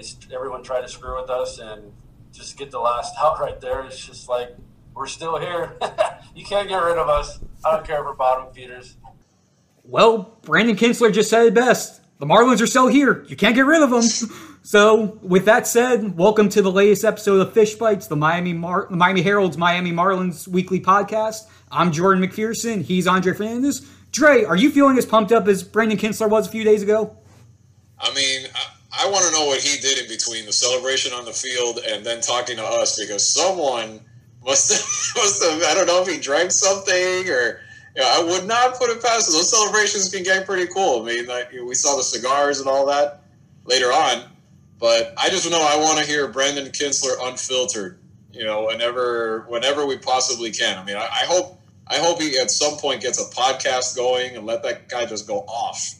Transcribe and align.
they 0.00 0.34
everyone 0.34 0.62
tried 0.62 0.82
to 0.82 0.88
screw 0.88 1.20
with 1.20 1.30
us, 1.30 1.58
and 1.58 1.92
just 2.32 2.56
get 2.56 2.70
the 2.70 2.78
last 2.78 3.14
out 3.18 3.40
right 3.40 3.60
there. 3.60 3.84
It's 3.84 4.04
just 4.04 4.28
like 4.28 4.56
we're 4.94 5.06
still 5.06 5.38
here. 5.38 5.76
you 6.34 6.44
can't 6.44 6.68
get 6.68 6.76
rid 6.76 6.98
of 6.98 7.08
us. 7.08 7.38
I 7.64 7.72
don't 7.72 7.86
care 7.86 8.02
for 8.02 8.14
bottom 8.14 8.52
feeders. 8.52 8.96
Well, 9.84 10.38
Brandon 10.42 10.76
Kintzler 10.76 11.12
just 11.12 11.30
said 11.30 11.46
it 11.46 11.54
best. 11.54 12.00
The 12.18 12.26
Marlins 12.26 12.60
are 12.60 12.66
still 12.66 12.86
here. 12.86 13.24
You 13.28 13.36
can't 13.36 13.54
get 13.54 13.66
rid 13.66 13.82
of 13.82 13.90
them. 13.90 14.02
so, 14.62 15.18
with 15.22 15.46
that 15.46 15.66
said, 15.66 16.16
welcome 16.16 16.48
to 16.50 16.62
the 16.62 16.70
latest 16.70 17.04
episode 17.04 17.40
of 17.40 17.52
Fish 17.52 17.74
Bites, 17.74 18.06
the 18.06 18.16
Miami 18.16 18.52
Mar- 18.52 18.86
the 18.90 18.96
Miami 18.96 19.22
Herald's 19.22 19.56
Miami 19.58 19.92
Marlins 19.92 20.46
weekly 20.46 20.80
podcast. 20.80 21.42
I'm 21.70 21.92
Jordan 21.92 22.24
McPherson. 22.24 22.82
He's 22.82 23.06
Andre 23.06 23.34
Fernandez. 23.34 23.86
Dre, 24.12 24.44
are 24.44 24.56
you 24.56 24.70
feeling 24.70 24.98
as 24.98 25.06
pumped 25.06 25.30
up 25.30 25.46
as 25.46 25.62
Brandon 25.62 25.96
Kintzler 25.96 26.28
was 26.28 26.48
a 26.48 26.50
few 26.50 26.64
days 26.64 26.82
ago? 26.82 27.16
I 27.98 28.12
mean, 28.14 28.48
I, 28.54 28.66
I 28.92 29.08
want 29.08 29.24
to 29.26 29.32
know 29.32 29.46
what 29.46 29.60
he 29.60 29.80
did 29.80 29.98
in 29.98 30.08
between 30.08 30.46
the 30.46 30.52
celebration 30.52 31.12
on 31.12 31.24
the 31.24 31.32
field 31.32 31.78
and 31.86 32.04
then 32.04 32.20
talking 32.20 32.56
to 32.56 32.64
us 32.64 32.98
because 32.98 33.32
someone 33.32 34.00
must 34.44 34.72
have, 34.72 34.80
must 35.22 35.42
have 35.42 35.62
I 35.62 35.74
don't 35.74 35.86
know 35.86 36.02
if 36.02 36.08
he 36.08 36.18
drank 36.18 36.52
something 36.52 37.28
or. 37.28 37.60
You 37.96 38.02
know, 38.02 38.08
I 38.08 38.22
would 38.22 38.46
not 38.46 38.76
put 38.76 38.88
it 38.90 39.02
past 39.02 39.32
Those 39.32 39.50
celebrations 39.50 40.08
can 40.10 40.22
get 40.22 40.46
pretty 40.46 40.72
cool. 40.72 41.02
I 41.02 41.06
mean, 41.06 41.26
like, 41.26 41.50
we 41.50 41.74
saw 41.74 41.96
the 41.96 42.04
cigars 42.04 42.60
and 42.60 42.68
all 42.68 42.86
that 42.86 43.24
later 43.64 43.86
on, 43.86 44.30
but 44.78 45.12
I 45.18 45.28
just 45.28 45.50
know 45.50 45.60
I 45.60 45.76
want 45.76 45.98
to 45.98 46.06
hear 46.06 46.28
Brandon 46.28 46.66
Kintzler 46.66 47.16
unfiltered. 47.20 47.98
You 48.32 48.44
know, 48.44 48.66
whenever 48.66 49.44
whenever 49.48 49.86
we 49.86 49.98
possibly 49.98 50.52
can. 50.52 50.78
I 50.78 50.84
mean, 50.84 50.96
I, 50.96 51.00
I 51.00 51.24
hope 51.26 51.60
I 51.86 51.96
hope 51.98 52.20
he 52.20 52.38
at 52.38 52.50
some 52.50 52.78
point 52.78 53.02
gets 53.02 53.20
a 53.20 53.34
podcast 53.34 53.96
going 53.96 54.36
and 54.36 54.46
let 54.46 54.62
that 54.62 54.88
guy 54.88 55.04
just 55.06 55.26
go 55.26 55.40
off. 55.40 55.96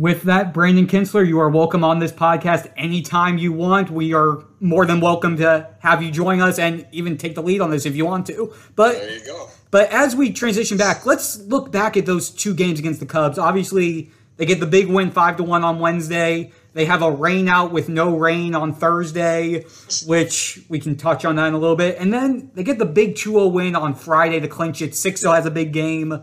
With 0.00 0.22
that, 0.22 0.54
Brandon 0.54 0.86
Kintzler, 0.86 1.28
you 1.28 1.40
are 1.40 1.50
welcome 1.50 1.84
on 1.84 1.98
this 1.98 2.10
podcast 2.10 2.72
anytime 2.74 3.36
you 3.36 3.52
want. 3.52 3.90
We 3.90 4.14
are 4.14 4.42
more 4.58 4.86
than 4.86 4.98
welcome 4.98 5.36
to 5.36 5.68
have 5.80 6.02
you 6.02 6.10
join 6.10 6.40
us 6.40 6.58
and 6.58 6.86
even 6.90 7.18
take 7.18 7.34
the 7.34 7.42
lead 7.42 7.60
on 7.60 7.70
this 7.70 7.84
if 7.84 7.94
you 7.94 8.06
want 8.06 8.26
to. 8.28 8.54
But 8.76 8.94
there 8.94 9.18
you 9.18 9.24
go. 9.26 9.50
But 9.70 9.90
as 9.90 10.16
we 10.16 10.32
transition 10.32 10.78
back, 10.78 11.04
let's 11.04 11.38
look 11.42 11.70
back 11.70 11.98
at 11.98 12.06
those 12.06 12.30
two 12.30 12.54
games 12.54 12.78
against 12.78 13.00
the 13.00 13.04
Cubs. 13.04 13.38
Obviously, 13.38 14.10
they 14.38 14.46
get 14.46 14.58
the 14.58 14.64
big 14.64 14.88
win 14.88 15.10
five 15.10 15.36
to 15.36 15.42
one 15.42 15.64
on 15.64 15.80
Wednesday. 15.80 16.50
They 16.72 16.86
have 16.86 17.02
a 17.02 17.10
rain 17.10 17.46
out 17.46 17.70
with 17.70 17.90
no 17.90 18.16
rain 18.16 18.54
on 18.54 18.72
Thursday, 18.72 19.66
which 20.06 20.62
we 20.70 20.78
can 20.78 20.96
touch 20.96 21.26
on 21.26 21.36
that 21.36 21.48
in 21.48 21.52
a 21.52 21.58
little 21.58 21.76
bit. 21.76 21.98
And 21.98 22.10
then 22.10 22.50
they 22.54 22.62
get 22.62 22.78
the 22.78 22.86
big 22.86 23.16
2 23.16 23.32
0 23.32 23.48
win 23.48 23.76
on 23.76 23.92
Friday 23.94 24.40
to 24.40 24.48
clinch 24.48 24.80
it. 24.80 24.92
Sixto 24.92 25.26
oh 25.26 25.32
has 25.32 25.44
a 25.44 25.50
big 25.50 25.74
game. 25.74 26.22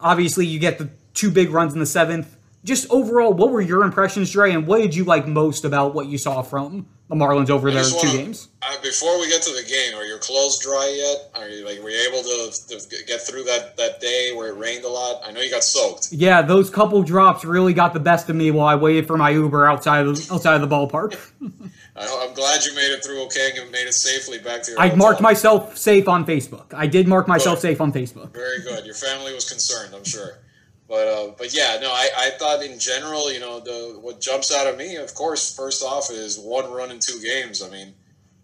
Obviously, 0.00 0.46
you 0.46 0.60
get 0.60 0.78
the 0.78 0.90
two 1.12 1.32
big 1.32 1.50
runs 1.50 1.72
in 1.72 1.80
the 1.80 1.86
seventh. 1.86 2.35
Just 2.66 2.90
overall, 2.90 3.32
what 3.32 3.52
were 3.52 3.60
your 3.60 3.84
impressions, 3.84 4.32
Dre, 4.32 4.50
and 4.50 4.66
what 4.66 4.82
did 4.82 4.92
you 4.92 5.04
like 5.04 5.28
most 5.28 5.64
about 5.64 5.94
what 5.94 6.08
you 6.08 6.18
saw 6.18 6.42
from 6.42 6.88
the 7.08 7.14
Marlins 7.14 7.48
over 7.48 7.70
their 7.70 7.84
two 7.84 8.10
games? 8.10 8.48
Uh, 8.60 8.74
before 8.82 9.20
we 9.20 9.28
get 9.28 9.40
to 9.42 9.52
the 9.52 9.62
game, 9.62 9.94
are 9.94 10.02
your 10.02 10.18
clothes 10.18 10.58
dry 10.58 10.92
yet? 10.96 11.30
Are 11.40 11.48
you 11.48 11.64
like 11.64 11.80
were 11.80 11.90
you 11.90 12.08
able 12.08 12.24
to, 12.24 12.66
to, 12.66 13.04
get 13.06 13.20
through 13.20 13.44
that 13.44 13.76
that 13.76 14.00
day 14.00 14.32
where 14.34 14.48
it 14.48 14.56
rained 14.56 14.84
a 14.84 14.88
lot? 14.88 15.22
I 15.24 15.30
know 15.30 15.40
you 15.40 15.48
got 15.48 15.62
soaked. 15.62 16.12
Yeah, 16.12 16.42
those 16.42 16.68
couple 16.68 17.00
drops 17.04 17.44
really 17.44 17.72
got 17.72 17.94
the 17.94 18.00
best 18.00 18.28
of 18.28 18.34
me 18.34 18.50
while 18.50 18.66
I 18.66 18.74
waited 18.74 19.06
for 19.06 19.16
my 19.16 19.30
Uber 19.30 19.64
outside 19.64 20.04
of, 20.04 20.18
outside 20.32 20.60
of 20.60 20.68
the 20.68 20.74
ballpark. 20.74 21.16
I'm 21.96 22.34
glad 22.34 22.64
you 22.64 22.74
made 22.74 22.90
it 22.90 23.04
through 23.04 23.22
okay 23.26 23.52
and 23.56 23.70
made 23.70 23.86
it 23.86 23.94
safely 23.94 24.40
back 24.40 24.64
to 24.64 24.72
your. 24.72 24.80
I 24.80 24.92
marked 24.96 25.20
myself 25.20 25.78
safe 25.78 26.08
on 26.08 26.26
Facebook. 26.26 26.74
I 26.74 26.88
did 26.88 27.06
mark 27.06 27.28
myself 27.28 27.58
good. 27.58 27.62
safe 27.62 27.80
on 27.80 27.92
Facebook. 27.92 28.32
Very 28.32 28.62
good. 28.62 28.84
Your 28.84 28.96
family 28.96 29.32
was 29.32 29.48
concerned, 29.48 29.94
I'm 29.94 30.02
sure. 30.02 30.40
But 30.88 31.08
uh, 31.08 31.32
but 31.36 31.52
yeah, 31.52 31.78
no, 31.80 31.90
I, 31.90 32.08
I 32.16 32.30
thought 32.38 32.62
in 32.62 32.78
general, 32.78 33.32
you 33.32 33.40
know, 33.40 33.58
the 33.58 33.98
what 34.00 34.20
jumps 34.20 34.54
out 34.54 34.66
at 34.66 34.76
me, 34.76 34.96
of 34.96 35.14
course, 35.14 35.54
first 35.54 35.82
off, 35.82 36.10
is 36.10 36.38
one 36.38 36.70
run 36.70 36.90
in 36.92 37.00
two 37.00 37.20
games. 37.20 37.60
I 37.62 37.68
mean, 37.70 37.92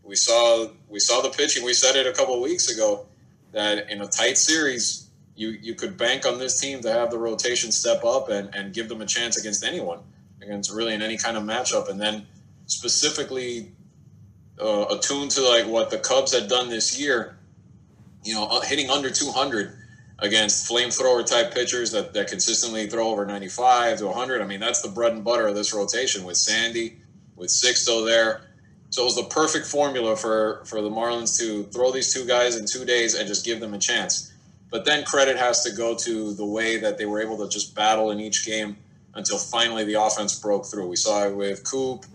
we 0.03 0.17
saw 0.17 0.67
we 0.89 0.99
saw 0.99 1.21
the 1.21 1.31
pitching. 1.31 1.65
We 1.65 1.73
said 1.73 1.95
it 1.95 2.07
a 2.07 2.13
couple 2.13 2.35
of 2.35 2.41
weeks 2.41 2.69
ago 2.69 3.07
that 3.53 3.89
in 3.91 4.01
a 4.01 4.09
tight 4.09 4.39
series, 4.39 5.09
you 5.37 5.51
you 5.51 5.75
could 5.77 5.97
bank 5.97 6.27
on 6.27 6.39
this 6.39 6.61
team 6.61 6.81
to 6.81 6.93
have 6.93 7.13
the 7.13 7.19
rotation 7.19 7.71
step 7.71 8.05
up 8.05 8.29
and, 8.29 8.53
and 8.55 8.75
give 8.75 8.89
them 8.89 9.03
a 9.03 9.07
chance 9.07 9.39
against 9.39 9.65
anyone, 9.65 10.01
against 10.43 10.73
really 10.73 10.95
in 10.95 11.03
any 11.03 11.17
kind 11.17 11.37
of 11.37 11.45
matchup. 11.45 11.89
And 11.89 12.01
then 12.01 12.27
specifically 12.67 13.71
uh, 14.61 14.87
attuned 14.91 15.31
to 15.33 15.43
like 15.43 15.67
what 15.67 15.91
the 15.91 15.99
Cubs 15.99 16.33
had 16.35 16.49
done 16.49 16.69
this 16.69 16.99
year, 16.99 17.37
you 18.25 18.35
know, 18.35 18.47
uh, 18.47 18.61
hitting 18.63 18.91
under 18.91 19.11
200 19.11 19.77
against 20.23 20.71
flamethrower 20.71 21.27
type 21.27 21.53
pitchers 21.53 21.91
that, 21.91 22.15
that 22.15 22.29
consistently 22.29 22.87
throw 22.87 23.09
over 23.09 23.27
95 23.27 23.99
to 23.99 24.07
100. 24.07 24.41
I 24.41 24.47
mean, 24.47 24.61
that's 24.61 24.81
the 24.81 24.89
bread 24.89 25.13
and 25.13 25.25
butter 25.25 25.49
of 25.49 25.57
this 25.57 25.75
rotation 25.75 26.25
with 26.25 26.37
Sandy, 26.37 26.97
with 27.35 27.51
Sixto 27.51 28.07
there. 28.07 28.43
So 28.91 29.03
it 29.03 29.07
was 29.07 29.17
the 29.17 29.25
perfect 29.25 29.67
formula 29.67 30.17
for, 30.17 30.63
for 30.65 30.81
the 30.81 30.91
Marlins 30.91 31.37
to 31.41 31.65
throw 31.65 31.91
these 31.91 32.15
two 32.15 32.25
guys 32.25 32.57
in 32.57 32.67
two 32.67 32.85
days 32.85 33.15
and 33.15 33.27
just 33.27 33.45
give 33.45 33.59
them 33.59 33.75
a 33.75 33.79
chance. 33.79 34.33
But 34.71 34.85
then 34.85 35.05
credit 35.05 35.37
has 35.37 35.65
to 35.65 35.73
go 35.73 35.97
to 35.97 36.35
the 36.35 36.47
way 36.47 36.79
that 36.79 36.99
they 36.99 37.07
were 37.07 37.21
able 37.21 37.37
to 37.39 37.49
just 37.49 37.75
battle 37.75 38.13
in 38.13 38.21
each 38.21 38.47
game 38.47 38.77
until 39.15 39.39
finally 39.39 39.85
the 39.85 40.01
offense 40.01 40.39
broke 40.39 40.67
through. 40.67 40.87
We 40.89 40.97
saw 40.97 41.27
it 41.27 41.35
with 41.35 41.65
Coop. 41.65 42.07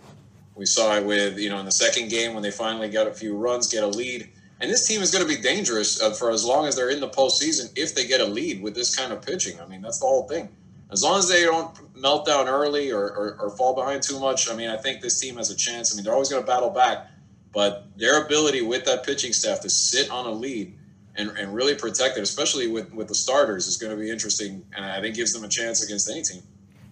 We 0.56 0.66
saw 0.66 0.96
it 0.96 1.06
with, 1.06 1.38
you 1.38 1.50
know, 1.50 1.60
in 1.60 1.66
the 1.66 1.72
second 1.72 2.10
game 2.10 2.34
when 2.34 2.42
they 2.42 2.52
finally 2.52 2.90
got 2.90 3.06
a 3.06 3.14
few 3.14 3.36
runs, 3.36 3.72
get 3.72 3.84
a 3.84 3.88
lead 3.88 4.30
and 4.60 4.72
this 4.72 4.88
team 4.88 5.02
is 5.02 5.12
going 5.12 5.28
to 5.28 5.36
be 5.36 5.42
dangerous 5.42 6.02
uh, 6.02 6.12
for 6.12 6.32
as 6.32 6.44
long 6.44 6.66
as 6.66 6.76
they're 6.76 6.90
in 6.90 7.00
the 7.00 7.10
postseason 7.10 7.72
if 7.76 7.94
they 7.94 8.08
get 8.08 8.22
a 8.22 8.26
lead 8.26 8.62
with 8.62 8.74
this 8.76 8.96
kind 8.96 9.14
of 9.14 9.22
pitching. 9.22 9.60
I 9.60 9.66
mean, 9.68 9.82
that's 9.82 10.00
the 10.00 10.06
whole 10.06 10.28
thing. 10.28 10.50
As 10.90 11.04
long 11.04 11.20
as 11.20 11.28
they 11.28 11.44
don't 11.44 11.76
melt 11.98 12.26
down 12.26 12.48
early 12.48 12.92
or, 12.92 13.04
or, 13.04 13.38
or 13.40 13.50
fall 13.52 13.76
behind 13.76 14.02
too 14.02 14.20
much, 14.20 14.50
I 14.50 14.56
mean, 14.56 14.70
I 14.70 14.78
think 14.78 15.02
this 15.02 15.20
team 15.20 15.36
has 15.36 15.50
a 15.50 15.56
chance. 15.56 15.94
I 15.94 15.96
mean, 15.96 16.06
they're 16.06 16.14
always 16.14 16.30
going 16.30 16.42
to 16.42 16.48
battle 16.48 16.70
back, 16.70 17.08
but 17.54 17.88
their 17.98 18.24
ability 18.24 18.62
with 18.62 18.86
that 18.86 19.06
pitching 19.06 19.34
staff 19.34 19.60
to 19.62 19.70
sit 19.70 20.10
on 20.10 20.26
a 20.26 20.32
lead 20.32 20.74
and, 21.16 21.32
and 21.32 21.54
really 21.54 21.76
protect 21.76 22.18
it, 22.18 22.22
especially 22.22 22.68
with, 22.68 22.94
with 22.94 23.10
the 23.10 23.16
starters, 23.16 23.68
is 23.68 23.78
going 23.78 23.92
to 23.92 24.02
be 24.02 24.10
interesting. 24.10 24.64
And 24.76 24.86
I 24.86 25.02
think 25.02 25.16
gives 25.16 25.34
them 25.34 25.44
a 25.44 25.50
chance 25.50 25.84
against 25.84 26.10
any 26.10 26.22
team. 26.22 26.42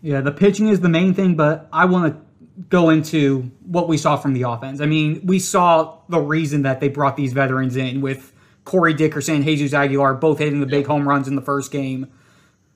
Yeah, 0.01 0.21
the 0.21 0.31
pitching 0.31 0.67
is 0.67 0.81
the 0.81 0.89
main 0.89 1.13
thing, 1.13 1.35
but 1.35 1.67
I 1.71 1.85
want 1.85 2.13
to 2.13 2.24
go 2.69 2.89
into 2.89 3.51
what 3.65 3.87
we 3.87 3.97
saw 3.97 4.17
from 4.17 4.33
the 4.33 4.43
offense. 4.43 4.79
I 4.79 4.85
mean, 4.85 5.25
we 5.25 5.39
saw 5.39 5.97
the 6.09 6.19
reason 6.19 6.61
that 6.63 6.79
they 6.79 6.87
brought 6.87 7.17
these 7.17 7.33
veterans 7.33 7.75
in 7.75 8.01
with 8.01 8.31
Corey 8.63 8.93
Dickerson, 8.93 9.43
Jesus 9.43 9.73
Aguilar, 9.73 10.15
both 10.15 10.39
hitting 10.39 10.59
the 10.59 10.65
big 10.65 10.87
home 10.87 11.07
runs 11.07 11.27
in 11.27 11.35
the 11.35 11.41
first 11.41 11.71
game. 11.71 12.11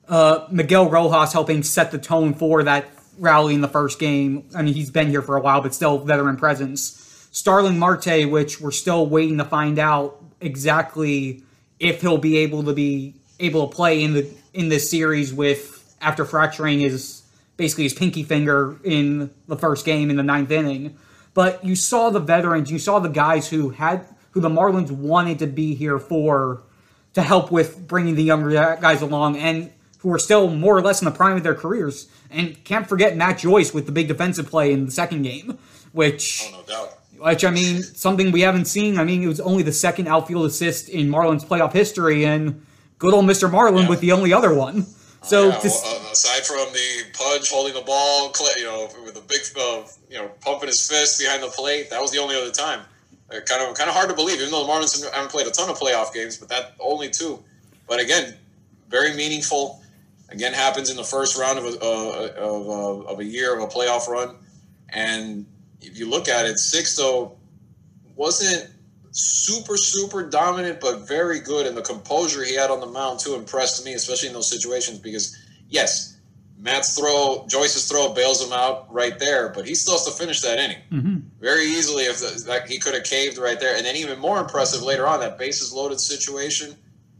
Uh, 0.07 0.47
Miguel 0.51 0.89
Rojas 0.89 1.33
helping 1.33 1.63
set 1.63 1.91
the 1.91 1.97
tone 1.97 2.33
for 2.33 2.63
that 2.63 2.89
rally 3.17 3.53
in 3.53 3.61
the 3.61 3.67
first 3.67 3.99
game. 3.99 4.47
I 4.55 4.61
mean, 4.61 4.73
he's 4.73 4.91
been 4.91 5.09
here 5.09 5.21
for 5.21 5.37
a 5.37 5.41
while, 5.41 5.61
but 5.61 5.73
still 5.73 5.99
veteran 5.99 6.37
presence. 6.37 7.27
Starling 7.31 7.77
Marte, 7.77 8.29
which 8.29 8.59
we're 8.59 8.71
still 8.71 9.05
waiting 9.05 9.37
to 9.37 9.45
find 9.45 9.77
out 9.77 10.21
exactly 10.41 11.43
if 11.79 12.01
he'll 12.01 12.17
be 12.17 12.37
able 12.37 12.63
to 12.63 12.73
be 12.73 13.13
able 13.39 13.67
to 13.67 13.75
play 13.75 14.03
in 14.03 14.13
the 14.13 14.29
in 14.53 14.69
this 14.69 14.89
series 14.89 15.33
with 15.33 15.95
after 16.01 16.25
fracturing 16.25 16.79
his 16.79 17.18
basically 17.59 17.83
his 17.83 17.93
pinky 17.93 18.23
finger 18.23 18.79
in 18.85 19.29
the 19.47 19.57
first 19.57 19.85
game 19.85 20.09
in 20.09 20.15
the 20.15 20.23
ninth 20.23 20.49
inning. 20.49 20.97
But 21.35 21.63
you 21.63 21.75
saw 21.75 22.09
the 22.09 22.19
veterans, 22.19 22.71
you 22.71 22.79
saw 22.79 22.97
the 22.99 23.09
guys 23.09 23.49
who 23.49 23.69
had 23.69 24.07
who 24.31 24.39
the 24.39 24.49
Marlins 24.49 24.89
wanted 24.89 25.39
to 25.39 25.47
be 25.47 25.75
here 25.75 25.99
for 25.99 26.63
to 27.13 27.21
help 27.21 27.51
with 27.51 27.87
bringing 27.87 28.15
the 28.15 28.23
younger 28.23 28.49
guys 28.81 29.01
along 29.01 29.37
and 29.37 29.71
who 29.99 30.13
are 30.13 30.19
still 30.19 30.49
more 30.49 30.77
or 30.77 30.81
less 30.81 31.01
in 31.01 31.05
the 31.05 31.11
prime 31.11 31.35
of 31.35 31.43
their 31.43 31.55
careers. 31.55 32.07
And 32.31 32.63
can't 32.63 32.87
forget 32.87 33.17
Matt 33.17 33.39
Joyce 33.39 33.73
with 33.73 33.85
the 33.85 33.91
big 33.91 34.07
defensive 34.07 34.49
play 34.49 34.71
in 34.71 34.85
the 34.85 34.91
second 34.91 35.23
game, 35.23 35.57
which 35.91 36.49
oh, 36.53 36.63
no 36.67 36.73
doubt. 36.73 36.95
Which 37.17 37.43
I 37.43 37.51
mean, 37.51 37.83
something 37.83 38.31
we 38.31 38.41
haven't 38.41 38.65
seen. 38.65 38.97
I 38.97 39.03
mean, 39.03 39.21
it 39.21 39.27
was 39.27 39.41
only 39.41 39.63
the 39.63 39.73
second 39.73 40.07
outfield 40.07 40.45
assist 40.45 40.87
in 40.87 41.09
Marlins 41.09 41.45
playoff 41.45 41.73
history, 41.73 42.23
and 42.25 42.65
good 42.97 43.13
old 43.13 43.25
Mr. 43.25 43.51
Marlin 43.51 43.83
yeah. 43.83 43.89
with 43.89 43.99
the 43.99 44.13
only 44.13 44.31
other 44.31 44.53
one. 44.53 44.85
So 45.23 45.49
yeah, 45.49 45.59
well, 45.63 46.07
uh, 46.07 46.11
aside 46.11 46.45
from 46.45 46.71
the 46.71 47.03
punch, 47.13 47.51
holding 47.51 47.73
the 47.73 47.81
ball, 47.81 48.33
you 48.57 48.63
know, 48.63 48.89
with 49.03 49.17
a 49.17 49.21
big, 49.21 49.41
uh, 49.59 49.83
you 50.09 50.17
know, 50.17 50.29
pumping 50.41 50.67
his 50.67 50.87
fist 50.87 51.19
behind 51.19 51.43
the 51.43 51.47
plate, 51.47 51.89
that 51.89 52.01
was 52.01 52.11
the 52.11 52.19
only 52.19 52.35
other 52.35 52.51
time. 52.51 52.81
Uh, 53.29 53.39
kind 53.41 53.61
of, 53.61 53.75
kind 53.75 53.89
of 53.89 53.95
hard 53.95 54.09
to 54.09 54.15
believe, 54.15 54.39
even 54.39 54.49
though 54.49 54.65
the 54.65 54.71
Marlins 54.71 55.03
haven't 55.11 55.29
played 55.29 55.45
a 55.45 55.51
ton 55.51 55.69
of 55.69 55.77
playoff 55.77 56.13
games, 56.13 56.37
but 56.37 56.49
that 56.49 56.73
only 56.79 57.09
two. 57.09 57.43
But 57.87 57.99
again, 57.99 58.35
very 58.87 59.13
meaningful. 59.13 59.83
Again, 60.29 60.53
happens 60.53 60.89
in 60.89 60.95
the 60.95 61.03
first 61.03 61.37
round 61.37 61.59
of 61.59 61.65
a, 61.65 61.79
uh, 61.79 62.29
of, 62.37 62.69
uh, 62.69 63.11
of 63.11 63.19
a 63.19 63.25
year 63.25 63.55
of 63.55 63.63
a 63.63 63.67
playoff 63.67 64.07
run, 64.07 64.35
and 64.89 65.45
if 65.81 65.97
you 65.97 66.09
look 66.09 66.27
at 66.27 66.45
it, 66.45 66.55
Sixto 66.55 67.33
wasn't 68.15 68.69
super, 69.11 69.77
super 69.77 70.23
dominant, 70.23 70.79
but 70.79 71.07
very 71.07 71.39
good. 71.39 71.65
And 71.65 71.75
the 71.75 71.81
composure 71.81 72.43
he 72.43 72.55
had 72.55 72.69
on 72.69 72.79
the 72.79 72.87
mound 72.87 73.19
too 73.19 73.35
impressed 73.35 73.83
me, 73.85 73.93
especially 73.93 74.29
in 74.29 74.33
those 74.33 74.49
situations. 74.49 74.99
Because 74.99 75.37
yes, 75.69 76.17
Matt's 76.59 76.97
throw, 76.97 77.45
Joyce's 77.47 77.87
throw 77.87 78.13
bails 78.13 78.45
him 78.45 78.51
out 78.51 78.91
right 78.93 79.17
there, 79.17 79.49
but 79.49 79.65
he 79.65 79.75
still 79.75 79.93
has 79.93 80.05
to 80.05 80.11
finish 80.11 80.41
that 80.41 80.59
inning 80.59 80.81
mm-hmm. 80.91 81.17
very 81.39 81.63
easily. 81.63 82.03
If 82.03 82.19
the, 82.19 82.45
like 82.47 82.67
he 82.67 82.79
could 82.79 82.93
have 82.93 83.05
caved 83.05 83.37
right 83.37 83.59
there, 83.59 83.77
and 83.77 83.85
then 83.85 83.95
even 83.95 84.19
more 84.19 84.39
impressive 84.39 84.81
later 84.81 85.07
on 85.07 85.21
that 85.21 85.37
bases 85.37 85.71
loaded 85.71 85.99
situation 85.99 86.75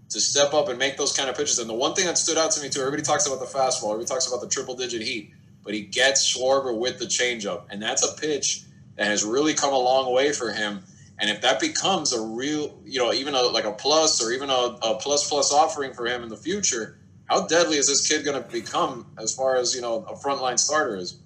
to 0.10 0.20
step 0.20 0.54
up 0.54 0.68
and 0.70 0.78
make 0.78 0.98
those 0.98 1.16
kind 1.16 1.30
of 1.30 1.38
pitches. 1.38 1.60
And 1.60 1.70
the 1.70 1.74
one 1.74 1.94
thing 1.94 2.06
that 2.06 2.18
stood 2.18 2.38
out 2.38 2.52
to 2.52 2.62
me 2.62 2.70
too, 2.70 2.82
everybody 2.82 3.04
talks 3.04 3.28
about 3.28 3.40
the 3.40 3.46
fastball, 3.46 3.92
everybody 3.92 4.08
talks 4.08 4.28
about 4.28 4.42
the 4.42 4.48
triple 4.48 4.76
digit 4.76 5.02
heat, 5.02 5.32
but 5.64 5.74
he 5.74 5.82
gets 5.82 6.36
Schwarber 6.36 6.78
with 6.78 7.00
the 7.00 7.06
changeup, 7.06 7.64
and 7.70 7.82
that's 7.82 8.04
a 8.04 8.20
pitch 8.20 8.64
that 8.98 9.08
has 9.08 9.24
really 9.24 9.54
come 9.54 9.74
a 9.74 9.78
long 9.78 10.14
way 10.14 10.34
for 10.34 10.52
him. 10.52 10.84
And 11.20 11.30
if 11.30 11.42
that 11.42 11.60
becomes 11.60 12.14
a 12.14 12.22
real, 12.22 12.80
you 12.86 13.00
know, 13.00 13.14
even 13.14 13.36
a, 13.36 13.42
like 13.42 13.66
a 13.66 13.74
plus 13.74 14.24
or 14.24 14.32
even 14.32 14.50
a, 14.50 14.78
a 14.82 14.96
plus 14.96 15.30
plus 15.30 15.52
offering 15.52 15.94
for 15.94 16.08
him 16.08 16.24
in 16.24 16.30
the 16.30 16.38
future, 16.38 17.00
how 17.26 17.46
deadly 17.46 17.78
is 17.78 17.88
this 17.88 18.08
kid 18.08 18.26
going 18.26 18.42
to 18.42 18.50
become 18.50 19.06
as 19.18 19.34
far 19.34 19.56
as 19.56 19.76
you 19.76 19.82
know 19.82 20.06
a 20.10 20.16
frontline 20.16 20.58
starter 20.58 20.96
is? 20.96 21.20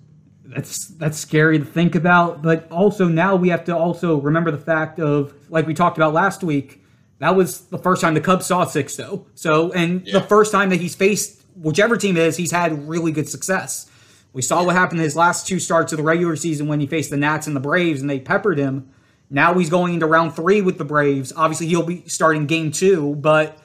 That's 0.46 0.88
that's 0.88 1.18
scary 1.18 1.60
to 1.60 1.66
think 1.66 1.96
about, 1.96 2.42
but 2.42 2.70
also 2.72 3.08
now 3.08 3.36
we 3.36 3.50
have 3.50 3.64
to 3.66 3.78
also 3.78 4.20
remember 4.20 4.52
the 4.52 4.58
fact 4.58 5.00
of 5.00 5.34
like 5.50 5.66
we 5.68 5.74
talked 5.74 5.98
about 5.98 6.14
last 6.14 6.44
week. 6.44 6.82
That 7.20 7.36
was 7.36 7.62
the 7.62 7.78
first 7.78 8.02
time 8.02 8.16
the 8.16 8.22
Cubs 8.22 8.48
saw 8.48 8.66
Sixto. 8.66 9.26
So, 9.36 9.72
and 9.72 10.06
yeah. 10.06 10.20
the 10.20 10.26
first 10.26 10.52
time 10.52 10.70
that 10.72 10.82
he's 10.82 10.96
faced 10.96 11.42
whichever 11.56 11.96
team 11.96 12.18
it 12.18 12.24
is, 12.24 12.36
he's 12.36 12.52
had 12.52 12.88
really 12.90 13.12
good 13.12 13.30
success. 13.30 13.90
We 14.34 14.42
saw 14.42 14.64
what 14.66 14.76
happened 14.76 15.00
in 15.00 15.04
his 15.04 15.16
last 15.16 15.48
two 15.48 15.60
starts 15.60 15.94
of 15.94 15.98
the 15.98 16.04
regular 16.04 16.36
season 16.36 16.68
when 16.68 16.80
he 16.80 16.88
faced 16.88 17.12
the 17.12 17.18
Nats 17.18 17.48
and 17.48 17.56
the 17.56 17.62
Braves 17.62 18.02
and 18.02 18.10
they 18.10 18.20
peppered 18.20 18.58
him. 18.58 18.92
Now 19.34 19.54
he's 19.56 19.70
going 19.70 19.96
into 19.96 20.06
round 20.06 20.34
three 20.34 20.62
with 20.62 20.78
the 20.78 20.86
Braves. 20.86 21.34
Obviously, 21.36 21.68
he'll 21.68 21.84
be 21.84 22.08
starting 22.08 22.46
game 22.46 22.72
two, 22.72 23.16
but 23.16 23.58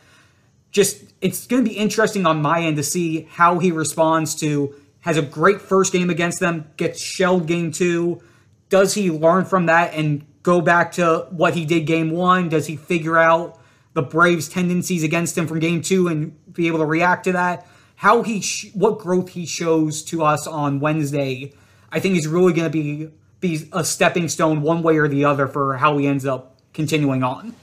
just 0.73 1.05
it's 1.21 1.47
going 1.47 1.65
to 1.65 1.71
be 1.71 1.77
interesting 1.77 2.27
on 2.27 2.43
my 2.43 2.63
end 2.63 2.77
to 2.77 2.83
see 2.83 3.29
how 3.31 3.61
he 3.61 3.71
responds 3.71 4.35
to 4.37 4.75
has 5.03 5.17
a 5.17 5.23
great 5.23 5.61
first 5.61 5.93
game 5.93 6.11
against 6.11 6.41
them, 6.41 6.69
gets 6.77 7.01
shelled 7.01 7.47
game 7.47 7.71
two. 7.71 8.21
Does 8.69 8.95
he 8.95 9.11
learn 9.11 9.45
from 9.45 9.67
that 9.67 9.95
and 9.95 10.27
go 10.43 10.61
back 10.61 10.93
to 10.93 11.29
what 11.31 11.55
he 11.55 11.65
did 11.65 11.87
game 11.87 12.11
one? 12.11 12.49
Does 12.49 12.67
he 12.67 12.77
figure 12.77 13.17
out 13.17 13.61
the 13.93 14.03
Braves' 14.03 14.49
tendencies 14.49 15.05
against 15.05 15.39
him 15.39 15.47
from 15.47 15.61
game 15.61 15.83
two 15.83 16.09
and 16.09 16.35
be 16.53 16.67
able 16.67 16.79
to 16.81 16.87
react 16.87 17.25
to 17.25 17.33
that? 17.33 17.67
how 17.99 18.23
he 18.23 18.41
sh- 18.41 18.71
what 18.75 19.01
growth 19.01 19.31
he 19.31 19.45
shows 19.45 20.03
to 20.05 20.23
us 20.23 20.47
on 20.47 20.79
Wednesday, 20.79 21.53
I 21.91 21.99
think 21.99 22.17
is 22.17 22.29
really 22.29 22.53
going 22.53 22.71
to 22.71 22.71
be 22.71 23.11
be 23.41 23.69
a 23.73 23.85
stepping 23.85 24.29
stone 24.29 24.63
one 24.63 24.83
way 24.83 24.97
or 24.99 25.09
the 25.09 25.25
other 25.25 25.47
for 25.47 25.77
how 25.77 25.97
he 25.99 26.07
ends 26.07 26.27
up 26.27 26.57
continuing 26.73 27.23
on. 27.23 27.55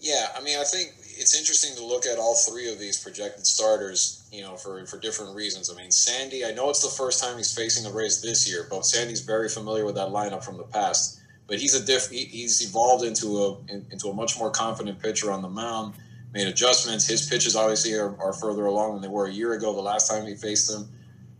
Yeah, 0.00 0.28
I 0.36 0.42
mean, 0.42 0.58
I 0.58 0.64
think 0.64 0.94
it's 1.02 1.38
interesting 1.38 1.76
to 1.76 1.84
look 1.84 2.06
at 2.06 2.18
all 2.18 2.34
three 2.34 2.72
of 2.72 2.78
these 2.78 3.02
projected 3.02 3.46
starters, 3.46 4.26
you 4.32 4.42
know, 4.42 4.56
for, 4.56 4.84
for 4.86 4.98
different 4.98 5.34
reasons. 5.34 5.70
I 5.70 5.76
mean, 5.76 5.90
Sandy, 5.90 6.44
I 6.44 6.52
know 6.52 6.70
it's 6.70 6.82
the 6.82 6.88
first 6.88 7.22
time 7.22 7.36
he's 7.36 7.54
facing 7.54 7.84
the 7.84 7.90
Rays 7.90 8.22
this 8.22 8.48
year, 8.50 8.66
but 8.70 8.86
Sandy's 8.86 9.20
very 9.20 9.48
familiar 9.48 9.84
with 9.84 9.96
that 9.96 10.08
lineup 10.08 10.42
from 10.42 10.56
the 10.56 10.64
past. 10.64 11.20
But 11.46 11.58
he's 11.58 11.74
a 11.74 11.84
diff, 11.84 12.08
he, 12.08 12.24
he's 12.24 12.66
evolved 12.66 13.04
into 13.04 13.38
a 13.38 13.56
into 13.92 14.08
a 14.08 14.14
much 14.14 14.38
more 14.38 14.50
confident 14.50 15.02
pitcher 15.02 15.32
on 15.32 15.42
the 15.42 15.48
mound 15.48 15.94
made 16.32 16.46
adjustments. 16.46 17.06
His 17.06 17.26
pitches 17.26 17.56
obviously 17.56 17.94
are, 17.94 18.16
are 18.20 18.32
further 18.32 18.66
along 18.66 18.94
than 18.94 19.02
they 19.02 19.08
were 19.08 19.26
a 19.26 19.32
year 19.32 19.54
ago, 19.54 19.74
the 19.74 19.80
last 19.80 20.08
time 20.08 20.26
he 20.26 20.34
faced 20.34 20.70
him. 20.70 20.88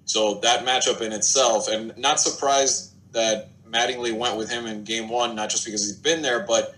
So 0.05 0.41
that 0.43 0.67
matchup 0.67 1.01
in 1.01 1.13
itself, 1.13 1.69
and 1.69 1.97
not 1.97 2.21
surprised 2.21 2.93
that 3.13 3.51
Mattingly 3.71 4.17
went 4.17 4.37
with 4.37 4.51
him 4.51 4.67
in 4.67 4.85
game 4.85 5.09
one, 5.09 5.35
not 5.35 5.51
just 5.51 5.65
because 5.65 5.85
he's 5.85 5.97
been 5.97 6.23
there, 6.23 6.41
but 6.41 6.75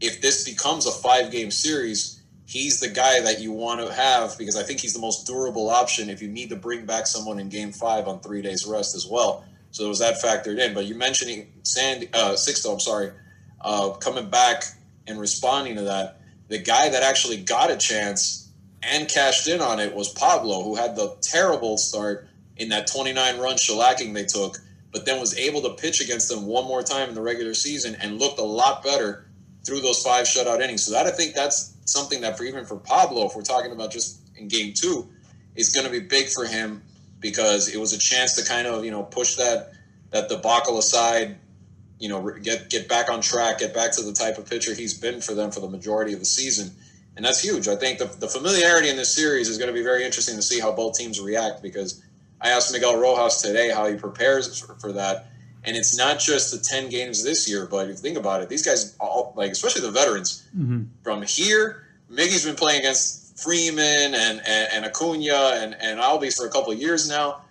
if 0.00 0.20
this 0.20 0.48
becomes 0.48 0.86
a 0.86 0.90
five 0.90 1.30
game 1.30 1.50
series, 1.50 2.22
he's 2.46 2.80
the 2.80 2.88
guy 2.88 3.20
that 3.20 3.40
you 3.40 3.52
want 3.52 3.80
to 3.80 3.92
have 3.92 4.36
because 4.38 4.56
I 4.56 4.62
think 4.62 4.80
he's 4.80 4.94
the 4.94 5.00
most 5.00 5.26
durable 5.26 5.68
option 5.70 6.08
if 6.08 6.22
you 6.22 6.28
need 6.28 6.48
to 6.50 6.56
bring 6.56 6.86
back 6.86 7.06
someone 7.06 7.38
in 7.38 7.48
game 7.48 7.72
five 7.72 8.08
on 8.08 8.20
three 8.20 8.42
days 8.42 8.66
rest 8.66 8.94
as 8.94 9.06
well. 9.06 9.44
So 9.70 9.84
there 9.84 9.88
was 9.88 10.00
that 10.00 10.20
factored 10.20 10.58
in. 10.58 10.74
But 10.74 10.86
you 10.86 10.94
mentioning 10.94 11.52
Sandy, 11.62 12.08
uh, 12.12 12.32
Sixto, 12.32 12.72
I'm 12.72 12.80
sorry, 12.80 13.12
uh, 13.60 13.90
coming 13.90 14.30
back 14.30 14.64
and 15.06 15.20
responding 15.20 15.76
to 15.76 15.82
that 15.82 16.20
the 16.48 16.58
guy 16.58 16.88
that 16.88 17.02
actually 17.02 17.36
got 17.38 17.70
a 17.70 17.76
chance 17.76 18.48
and 18.82 19.08
cashed 19.08 19.46
in 19.46 19.60
on 19.60 19.78
it 19.78 19.94
was 19.94 20.08
Pablo, 20.08 20.62
who 20.62 20.74
had 20.74 20.96
the 20.96 21.16
terrible 21.22 21.78
start 21.78 22.28
in 22.56 22.70
that 22.70 22.86
29 22.86 23.38
run 23.38 23.56
shellacking 23.56 24.14
they 24.14 24.24
took, 24.24 24.58
but 24.92 25.04
then 25.06 25.20
was 25.20 25.36
able 25.38 25.62
to 25.62 25.70
pitch 25.70 26.00
against 26.00 26.28
them 26.28 26.46
one 26.46 26.64
more 26.64 26.82
time 26.82 27.08
in 27.08 27.14
the 27.14 27.22
regular 27.22 27.54
season 27.54 27.96
and 28.00 28.18
looked 28.18 28.38
a 28.38 28.44
lot 28.44 28.82
better 28.82 29.26
through 29.64 29.80
those 29.80 30.02
five 30.02 30.26
shutout 30.26 30.60
innings. 30.60 30.84
So 30.84 30.92
that 30.92 31.06
I 31.06 31.10
think 31.10 31.34
that's 31.34 31.76
something 31.84 32.20
that 32.22 32.36
for 32.36 32.44
even 32.44 32.64
for 32.64 32.76
Pablo, 32.76 33.26
if 33.26 33.36
we're 33.36 33.42
talking 33.42 33.72
about 33.72 33.92
just 33.92 34.20
in 34.36 34.48
game 34.48 34.72
two, 34.74 35.08
is 35.54 35.70
going 35.70 35.86
to 35.86 35.92
be 35.92 36.00
big 36.00 36.28
for 36.28 36.44
him 36.44 36.82
because 37.20 37.68
it 37.68 37.78
was 37.78 37.92
a 37.92 37.98
chance 37.98 38.34
to 38.36 38.44
kind 38.44 38.66
of 38.66 38.84
you 38.84 38.90
know 38.90 39.02
push 39.02 39.36
that 39.36 39.72
that 40.10 40.28
debacle 40.28 40.78
aside 40.78 41.36
you 41.98 42.08
know 42.08 42.30
get 42.42 42.70
get 42.70 42.88
back 42.88 43.10
on 43.10 43.20
track, 43.20 43.58
get 43.58 43.74
back 43.74 43.92
to 43.92 44.02
the 44.02 44.12
type 44.12 44.38
of 44.38 44.48
pitcher 44.48 44.74
he's 44.74 44.94
been 44.98 45.20
for 45.20 45.34
them 45.34 45.50
for 45.50 45.60
the 45.60 45.68
majority 45.68 46.12
of 46.12 46.18
the 46.18 46.24
season, 46.24 46.70
and 47.16 47.24
that's 47.24 47.42
huge. 47.42 47.68
I 47.68 47.76
think 47.76 47.98
the, 47.98 48.06
the 48.06 48.28
familiarity 48.28 48.88
in 48.88 48.96
this 48.96 49.14
series 49.14 49.48
is 49.48 49.58
going 49.58 49.68
to 49.68 49.74
be 49.74 49.82
very 49.82 50.04
interesting 50.04 50.36
to 50.36 50.42
see 50.42 50.58
how 50.58 50.72
both 50.72 50.96
teams 50.96 51.20
react 51.20 51.62
because 51.62 52.02
I 52.40 52.50
asked 52.50 52.72
Miguel 52.72 52.98
Rojas 52.98 53.42
today 53.42 53.70
how 53.70 53.86
he 53.86 53.96
prepares 53.96 54.60
for, 54.60 54.74
for 54.76 54.92
that, 54.92 55.30
and 55.64 55.76
it's 55.76 55.96
not 55.96 56.18
just 56.18 56.52
the 56.52 56.58
ten 56.58 56.88
games 56.88 57.22
this 57.22 57.48
year, 57.48 57.66
but 57.66 57.84
if 57.84 57.88
you 57.88 57.94
think 57.96 58.16
about 58.16 58.42
it, 58.42 58.48
these 58.48 58.64
guys 58.64 58.96
all 58.98 59.32
like 59.36 59.52
especially 59.52 59.82
the 59.82 59.90
veterans 59.90 60.48
mm-hmm. 60.56 60.84
from 61.02 61.22
here. 61.22 61.86
Miggy's 62.10 62.44
been 62.44 62.56
playing 62.56 62.80
against 62.80 63.38
Freeman 63.38 64.14
and 64.14 64.14
and, 64.14 64.68
and 64.72 64.84
Acuna 64.84 65.60
and 65.62 65.76
and 65.80 66.00
Albies 66.00 66.36
for 66.36 66.46
a 66.46 66.50
couple 66.50 66.72
of 66.72 66.78
years 66.78 67.08
now 67.08 67.42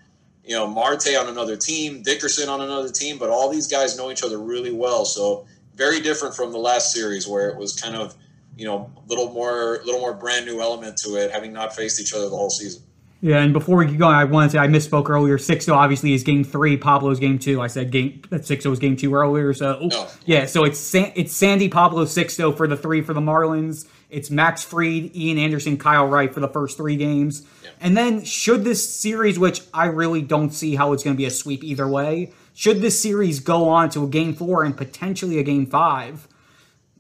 you 0.50 0.56
know, 0.56 0.66
Marte 0.66 1.16
on 1.16 1.28
another 1.28 1.56
team, 1.56 2.02
Dickerson 2.02 2.50
on 2.50 2.62
another 2.62 2.90
team, 2.90 3.20
but 3.20 3.30
all 3.30 3.52
these 3.52 3.68
guys 3.68 3.96
know 3.96 4.10
each 4.10 4.24
other 4.24 4.40
really 4.40 4.72
well. 4.72 5.06
So 5.06 5.46
very 5.76 6.00
different 6.02 6.36
from 6.36 6.52
the 6.52 6.58
last 6.58 6.92
series 6.92 7.28
where 7.28 7.50
it 7.50 7.56
was 7.56 7.80
kind 7.80 7.96
of, 7.96 8.16
you 8.58 8.66
know, 8.66 8.92
a 8.98 9.08
little 9.08 9.32
more, 9.32 9.80
little 9.86 10.02
more 10.02 10.16
brand 10.16 10.48
new 10.48 10.60
element 10.60 10.98
to 11.04 11.18
it, 11.18 11.30
having 11.30 11.54
not 11.54 11.76
faced 11.76 12.02
each 12.02 12.16
other 12.16 12.30
the 12.30 12.36
whole 12.36 12.50
season. 12.50 12.82
Yeah, 13.22 13.40
and 13.40 13.52
before 13.52 13.78
we 13.78 13.86
get 13.86 13.98
going, 13.98 14.16
I 14.16 14.24
want 14.24 14.50
to 14.50 14.58
say 14.58 14.64
I 14.64 14.68
misspoke 14.68 15.10
earlier. 15.10 15.38
Sixto 15.38 15.74
obviously 15.74 16.14
is 16.14 16.24
game 16.24 16.46
three. 16.46 16.78
Pablo's 16.78 17.20
game 17.20 17.38
two. 17.38 17.62
I 17.62 17.68
said 17.68 17.92
game 17.92 18.22
that 18.30 18.42
Sixto 18.42 18.70
was 18.70 18.80
game 18.80 18.96
two 18.96 19.14
earlier. 19.14 19.54
So 19.54 19.90
yeah, 20.26 20.46
so 20.46 20.64
it's 20.64 20.80
San, 20.80 21.12
it's 21.16 21.34
Sandy 21.34 21.68
Pablo 21.68 22.06
Sixto 22.06 22.56
for 22.56 22.66
the 22.66 22.78
three 22.78 23.02
for 23.02 23.14
the 23.14 23.20
Marlins. 23.20 23.88
It's 24.10 24.32
Max 24.32 24.64
Fried, 24.64 25.16
Ian 25.16 25.38
Anderson, 25.38 25.78
Kyle 25.78 26.08
Wright 26.08 26.34
for 26.34 26.40
the 26.40 26.48
first 26.48 26.78
three 26.78 26.96
games. 26.96 27.46
Yeah. 27.64 27.70
And 27.82 27.98
then, 27.98 28.24
should 28.24 28.64
this 28.64 28.90
series, 28.90 29.38
which 29.38 29.62
I 29.74 29.86
really 29.88 30.22
don't 30.22 30.52
see 30.52 30.76
how 30.76 30.94
it's 30.94 31.04
going 31.04 31.16
to 31.16 31.18
be 31.18 31.26
a 31.26 31.32
sweep 31.32 31.64
either 31.64 31.88
way, 31.88 32.32
should 32.54 32.82
this 32.82 33.00
series 33.00 33.40
go 33.40 33.70
on 33.70 33.90
to 33.92 34.06
a 34.06 34.08
game 34.08 34.34
four 34.34 34.64
and 34.64 34.76
potentially 34.76 35.38
a 35.40 35.44
game 35.44 35.68
five, 35.68 36.28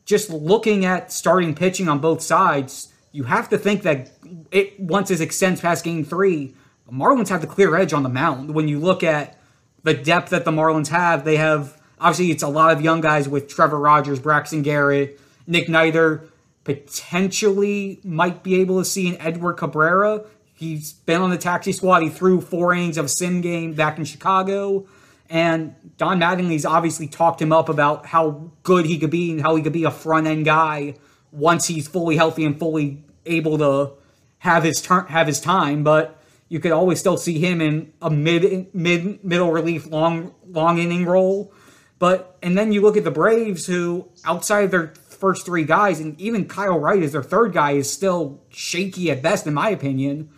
just 0.06 0.30
looking 0.30 0.86
at 0.86 1.12
starting 1.12 1.56
pitching 1.56 1.88
on 1.88 2.00
both 2.00 2.22
sides, 2.22 2.94
you 3.12 3.24
have 3.24 3.50
to 3.50 3.58
think 3.58 3.84
that 3.84 4.12
it 4.52 4.80
once 4.80 5.12
it 5.12 5.22
extends 5.22 5.62
past 5.62 5.84
game 5.84 6.04
three, 6.04 6.54
the 6.86 6.92
Marlins 6.92 7.30
have 7.30 7.42
the 7.42 7.48
clear 7.48 7.76
edge 7.76 7.94
on 7.94 8.04
the 8.04 8.10
mound. 8.10 8.54
When 8.54 8.68
you 8.68 8.80
look 8.80 9.04
at 9.04 9.40
the 9.84 9.94
depth 9.94 10.30
that 10.30 10.46
the 10.46 10.52
Marlins 10.52 10.88
have, 10.88 11.26
they 11.26 11.38
have 11.38 11.80
obviously 12.00 12.32
it's 12.32 12.44
a 12.44 12.48
lot 12.48 12.72
of 12.72 12.82
young 12.82 13.02
guys 13.02 13.28
with 13.28 13.48
Trevor 13.48 13.80
Rogers, 13.80 14.20
Braxton 14.20 14.62
Garrett, 14.62 15.20
Nick 15.48 15.68
Neidert 15.68 16.30
potentially 16.64 18.00
might 18.04 18.44
be 18.44 18.62
able 18.62 18.80
to 18.80 18.86
see 18.86 19.10
an 19.10 19.18
Edward 19.20 19.56
Cabrera. 19.56 20.24
He's 20.54 20.94
been 20.94 21.22
on 21.22 21.30
the 21.30 21.38
taxi 21.38 21.72
squad. 21.72 22.02
He 22.02 22.10
threw 22.10 22.42
four 22.42 22.74
innings 22.74 22.98
of 22.98 23.06
a 23.06 23.10
sim 23.10 23.42
game 23.42 23.74
back 23.74 23.98
in 23.98 24.06
Chicago. 24.06 24.86
And 25.30 25.74
Don 25.98 26.20
Mattingly's 26.20 26.66
obviously 26.66 27.08
talked 27.08 27.42
him 27.42 27.54
up 27.54 27.70
about 27.70 28.06
how 28.08 28.52
good 28.64 28.86
he 28.86 29.00
could 29.00 29.10
be 29.10 29.32
and 29.32 29.42
how 29.42 29.56
he 29.56 29.64
could 29.64 29.74
be 29.74 29.84
a 29.84 29.92
front 29.92 30.28
end 30.28 30.46
guy 30.46 30.96
once 31.32 31.68
he's 31.68 31.88
fully 31.88 32.16
healthy 32.16 32.46
and 32.46 32.58
fully 32.58 33.04
able 33.26 33.58
to 33.58 33.94
have 34.40 34.64
his 34.64 34.82
turn, 34.82 35.06
have 35.08 35.28
his 35.28 35.40
time. 35.40 35.84
But 35.84 36.20
you 36.48 36.60
could 36.60 36.72
always 36.72 37.00
still 37.00 37.18
see 37.18 37.40
him 37.40 37.62
in 37.62 37.94
a 38.02 38.10
mid 38.10 38.74
mid 38.74 39.24
middle 39.24 39.52
relief 39.52 39.86
long 39.88 40.34
long 40.48 40.80
inning 40.80 41.06
role. 41.06 41.54
But 42.00 42.38
and 42.42 42.58
then 42.58 42.72
you 42.72 42.82
look 42.82 42.98
at 42.98 43.04
the 43.04 43.12
Braves, 43.12 43.66
who 43.66 44.08
outside 44.26 44.66
of 44.66 44.72
their 44.72 44.94
first 44.96 45.46
three 45.46 45.66
guys, 45.66 46.00
and 46.00 46.20
even 46.20 46.48
Kyle 46.48 46.80
Wright 46.80 47.04
as 47.04 47.12
their 47.12 47.24
third 47.24 47.54
guy 47.54 47.72
is 47.72 47.92
still 47.92 48.42
shaky 48.50 49.12
at 49.12 49.22
best, 49.22 49.46
in 49.46 49.54
my 49.54 49.70
opinion. 49.70 50.30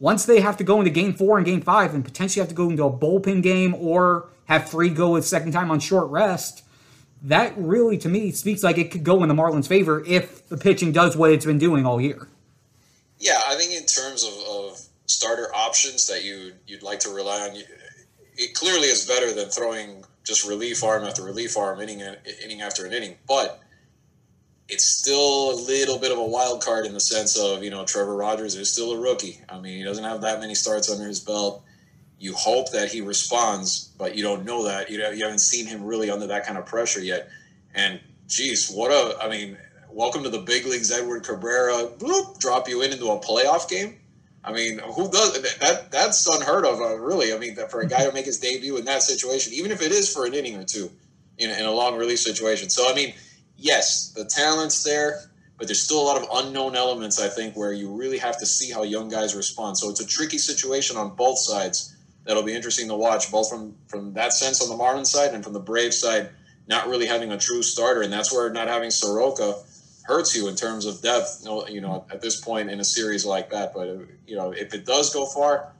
Once 0.00 0.26
they 0.26 0.40
have 0.40 0.56
to 0.56 0.64
go 0.64 0.80
into 0.80 0.90
game 0.90 1.14
four 1.14 1.38
and 1.38 1.46
game 1.46 1.60
five 1.60 1.94
and 1.94 2.04
potentially 2.04 2.40
have 2.40 2.48
to 2.48 2.54
go 2.54 2.68
into 2.68 2.84
a 2.84 2.92
bullpen 2.92 3.42
game 3.42 3.74
or 3.76 4.28
have 4.46 4.68
Fried 4.68 4.96
go 4.96 5.16
a 5.16 5.22
second 5.22 5.52
time 5.52 5.70
on 5.70 5.78
short 5.78 6.10
rest, 6.10 6.63
that 7.24 7.54
really, 7.56 7.96
to 7.98 8.08
me, 8.08 8.30
speaks 8.32 8.62
like 8.62 8.78
it 8.78 8.90
could 8.90 9.02
go 9.02 9.22
in 9.22 9.28
the 9.28 9.34
Marlins' 9.34 9.66
favor 9.66 10.04
if 10.06 10.46
the 10.48 10.56
pitching 10.56 10.92
does 10.92 11.16
what 11.16 11.30
it's 11.32 11.46
been 11.46 11.58
doing 11.58 11.86
all 11.86 12.00
year. 12.00 12.28
Yeah, 13.18 13.40
I 13.48 13.54
think 13.56 13.72
in 13.72 13.86
terms 13.86 14.24
of, 14.24 14.34
of 14.46 14.80
starter 15.06 15.54
options 15.54 16.06
that 16.08 16.24
you 16.24 16.52
you'd 16.66 16.82
like 16.82 17.00
to 17.00 17.10
rely 17.10 17.40
on, 17.40 17.56
it 18.36 18.54
clearly 18.54 18.88
is 18.88 19.06
better 19.06 19.32
than 19.32 19.48
throwing 19.48 20.04
just 20.24 20.46
relief 20.46 20.84
arm 20.84 21.04
after 21.04 21.22
relief 21.22 21.56
arm, 21.56 21.80
inning 21.80 22.02
inning 22.42 22.60
after 22.60 22.84
an 22.84 22.92
inning. 22.92 23.16
But 23.26 23.60
it's 24.68 24.84
still 24.84 25.52
a 25.52 25.56
little 25.56 25.98
bit 25.98 26.12
of 26.12 26.18
a 26.18 26.24
wild 26.24 26.62
card 26.62 26.86
in 26.86 26.92
the 26.92 27.00
sense 27.00 27.38
of 27.38 27.62
you 27.62 27.70
know 27.70 27.84
Trevor 27.86 28.16
Rogers 28.16 28.54
is 28.54 28.70
still 28.70 28.92
a 28.92 28.98
rookie. 28.98 29.40
I 29.48 29.58
mean, 29.58 29.78
he 29.78 29.84
doesn't 29.84 30.04
have 30.04 30.20
that 30.20 30.40
many 30.40 30.54
starts 30.54 30.90
under 30.90 31.06
his 31.06 31.20
belt. 31.20 31.62
You 32.18 32.34
hope 32.34 32.70
that 32.72 32.90
he 32.90 33.00
responds, 33.00 33.92
but 33.98 34.16
you 34.16 34.22
don't 34.22 34.44
know 34.44 34.64
that. 34.64 34.90
You 34.90 34.98
know, 34.98 35.10
you 35.10 35.24
haven't 35.24 35.40
seen 35.40 35.66
him 35.66 35.84
really 35.84 36.10
under 36.10 36.26
that 36.28 36.46
kind 36.46 36.58
of 36.58 36.66
pressure 36.66 37.00
yet. 37.00 37.28
And 37.74 38.00
geez, 38.28 38.70
what 38.70 38.90
a 38.90 39.22
I 39.22 39.28
mean, 39.28 39.56
welcome 39.90 40.22
to 40.22 40.30
the 40.30 40.40
big 40.40 40.66
leagues, 40.66 40.90
Edward 40.90 41.24
Cabrera. 41.24 41.88
Bloop, 41.98 42.38
drop 42.38 42.68
you 42.68 42.82
in 42.82 42.92
into 42.92 43.10
a 43.10 43.18
playoff 43.20 43.68
game. 43.68 43.98
I 44.44 44.52
mean, 44.52 44.78
who 44.78 45.10
does 45.10 45.40
that? 45.60 45.90
That's 45.90 46.26
unheard 46.28 46.66
of, 46.66 46.80
uh, 46.80 46.98
really. 46.98 47.32
I 47.32 47.38
mean, 47.38 47.56
for 47.70 47.80
a 47.80 47.86
guy 47.86 48.04
to 48.04 48.12
make 48.12 48.26
his 48.26 48.38
debut 48.38 48.76
in 48.76 48.84
that 48.84 49.02
situation, 49.02 49.54
even 49.54 49.70
if 49.70 49.80
it 49.80 49.90
is 49.90 50.12
for 50.12 50.26
an 50.26 50.34
inning 50.34 50.56
or 50.56 50.64
two, 50.64 50.90
in, 51.38 51.50
in 51.50 51.64
a 51.64 51.70
long 51.70 51.96
release 51.96 52.24
situation. 52.24 52.70
So 52.70 52.90
I 52.90 52.94
mean, 52.94 53.14
yes, 53.56 54.10
the 54.10 54.24
talent's 54.24 54.82
there, 54.82 55.30
but 55.58 55.66
there's 55.66 55.82
still 55.82 56.00
a 56.00 56.06
lot 56.06 56.20
of 56.20 56.28
unknown 56.44 56.76
elements. 56.76 57.20
I 57.20 57.28
think 57.28 57.56
where 57.56 57.72
you 57.72 57.94
really 57.94 58.18
have 58.18 58.38
to 58.38 58.46
see 58.46 58.70
how 58.70 58.82
young 58.82 59.08
guys 59.08 59.34
respond. 59.34 59.78
So 59.78 59.90
it's 59.90 60.00
a 60.00 60.06
tricky 60.06 60.38
situation 60.38 60.96
on 60.96 61.14
both 61.14 61.38
sides. 61.38 61.93
That'll 62.24 62.42
be 62.42 62.54
interesting 62.54 62.88
to 62.88 62.94
watch, 62.94 63.30
both 63.30 63.50
from 63.50 63.74
from 63.86 64.14
that 64.14 64.32
sense 64.32 64.62
on 64.62 64.76
the 64.76 64.82
Marlins 64.82 65.06
side 65.06 65.34
and 65.34 65.44
from 65.44 65.52
the 65.52 65.60
Braves 65.60 65.98
side, 65.98 66.30
not 66.66 66.88
really 66.88 67.06
having 67.06 67.32
a 67.32 67.38
true 67.38 67.62
starter, 67.62 68.02
and 68.02 68.12
that's 68.12 68.32
where 68.32 68.50
not 68.50 68.68
having 68.68 68.90
Soroka 68.90 69.56
hurts 70.04 70.36
you 70.36 70.48
in 70.48 70.54
terms 70.54 70.86
of 70.86 71.02
depth. 71.02 71.46
You 71.68 71.80
know, 71.80 72.06
at 72.10 72.20
this 72.20 72.40
point 72.40 72.70
in 72.70 72.80
a 72.80 72.84
series 72.84 73.26
like 73.26 73.50
that. 73.50 73.74
But 73.74 73.88
you 74.26 74.36
know, 74.36 74.52
if 74.52 74.72
it 74.74 74.86
does 74.86 75.12
go 75.12 75.26
far, 75.26 75.72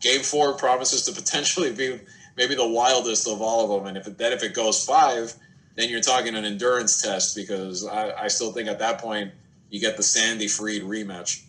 Game 0.00 0.22
Four 0.22 0.54
promises 0.54 1.04
to 1.04 1.12
potentially 1.20 1.72
be 1.72 2.00
maybe 2.36 2.54
the 2.54 2.68
wildest 2.68 3.28
of 3.28 3.40
all 3.40 3.64
of 3.64 3.80
them. 3.80 3.88
And 3.88 3.96
if 3.96 4.06
it, 4.06 4.18
then 4.18 4.32
if 4.32 4.42
it 4.42 4.54
goes 4.54 4.84
five, 4.84 5.34
then 5.76 5.88
you're 5.88 6.00
talking 6.00 6.34
an 6.34 6.44
endurance 6.44 7.00
test 7.00 7.36
because 7.36 7.86
I, 7.86 8.24
I 8.24 8.28
still 8.28 8.52
think 8.52 8.68
at 8.68 8.78
that 8.78 9.00
point 9.00 9.32
you 9.70 9.80
get 9.80 9.96
the 9.96 10.02
Sandy 10.02 10.48
Fried 10.48 10.82
rematch. 10.82 11.44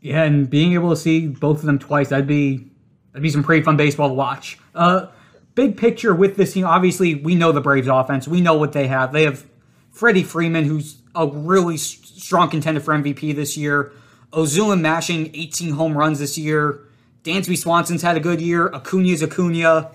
Yeah, 0.00 0.24
and 0.24 0.50
being 0.50 0.72
able 0.74 0.90
to 0.90 0.96
see 0.96 1.28
both 1.28 1.58
of 1.58 1.66
them 1.66 1.78
twice, 1.78 2.08
that'd 2.08 2.26
be 2.26 2.71
that'd 3.12 3.22
be 3.22 3.30
some 3.30 3.42
pretty 3.42 3.62
fun 3.62 3.76
baseball 3.76 4.08
to 4.08 4.14
watch. 4.14 4.58
Uh, 4.74 5.06
big 5.54 5.76
picture 5.76 6.14
with 6.14 6.36
this 6.36 6.54
team, 6.54 6.64
obviously 6.64 7.14
we 7.14 7.34
know 7.34 7.52
the 7.52 7.60
Braves 7.60 7.88
offense. 7.88 8.26
We 8.26 8.40
know 8.40 8.54
what 8.54 8.72
they 8.72 8.88
have. 8.88 9.12
They 9.12 9.24
have 9.24 9.46
Freddie 9.90 10.24
Freeman, 10.24 10.64
who's 10.64 11.02
a 11.14 11.26
really 11.26 11.76
strong 11.76 12.48
contender 12.48 12.80
for 12.80 12.94
MVP 12.94 13.34
this 13.34 13.56
year. 13.56 13.92
Ozuna 14.32 14.80
mashing 14.80 15.30
18 15.34 15.72
home 15.72 15.96
runs 15.96 16.18
this 16.18 16.38
year. 16.38 16.80
Dansby 17.22 17.56
Swanson's 17.56 18.02
had 18.02 18.16
a 18.16 18.20
good 18.20 18.40
year. 18.40 18.68
Acuna's 18.68 19.22
Acuna. 19.22 19.90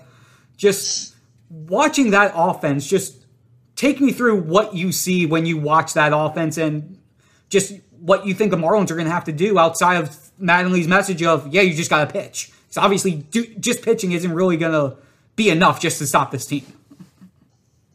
Just 0.56 1.14
watching 1.50 2.10
that 2.10 2.32
offense, 2.34 2.86
just 2.86 3.26
take 3.76 4.00
me 4.00 4.12
through 4.12 4.40
what 4.40 4.74
you 4.74 4.92
see 4.92 5.26
when 5.26 5.46
you 5.46 5.56
watch 5.56 5.94
that 5.94 6.12
offense 6.14 6.56
and 6.56 6.98
just 7.48 7.74
what 8.00 8.26
you 8.26 8.34
think 8.34 8.50
the 8.50 8.56
Marlins 8.56 8.90
are 8.90 8.94
going 8.94 9.06
to 9.06 9.12
have 9.12 9.24
to 9.24 9.32
do 9.32 9.58
outside 9.58 9.96
of 9.96 10.10
Mattingly's 10.40 10.88
message 10.88 11.22
of, 11.22 11.52
yeah, 11.52 11.62
you 11.62 11.74
just 11.74 11.90
got 11.90 12.04
to 12.04 12.12
pitch. 12.12 12.52
So 12.70 12.80
obviously, 12.82 13.14
do, 13.14 13.46
just 13.60 13.82
pitching 13.82 14.12
isn't 14.12 14.32
really 14.32 14.56
going 14.56 14.72
to 14.72 14.96
be 15.36 15.50
enough 15.50 15.80
just 15.80 15.98
to 15.98 16.06
stop 16.06 16.30
this 16.30 16.46
team. 16.46 16.64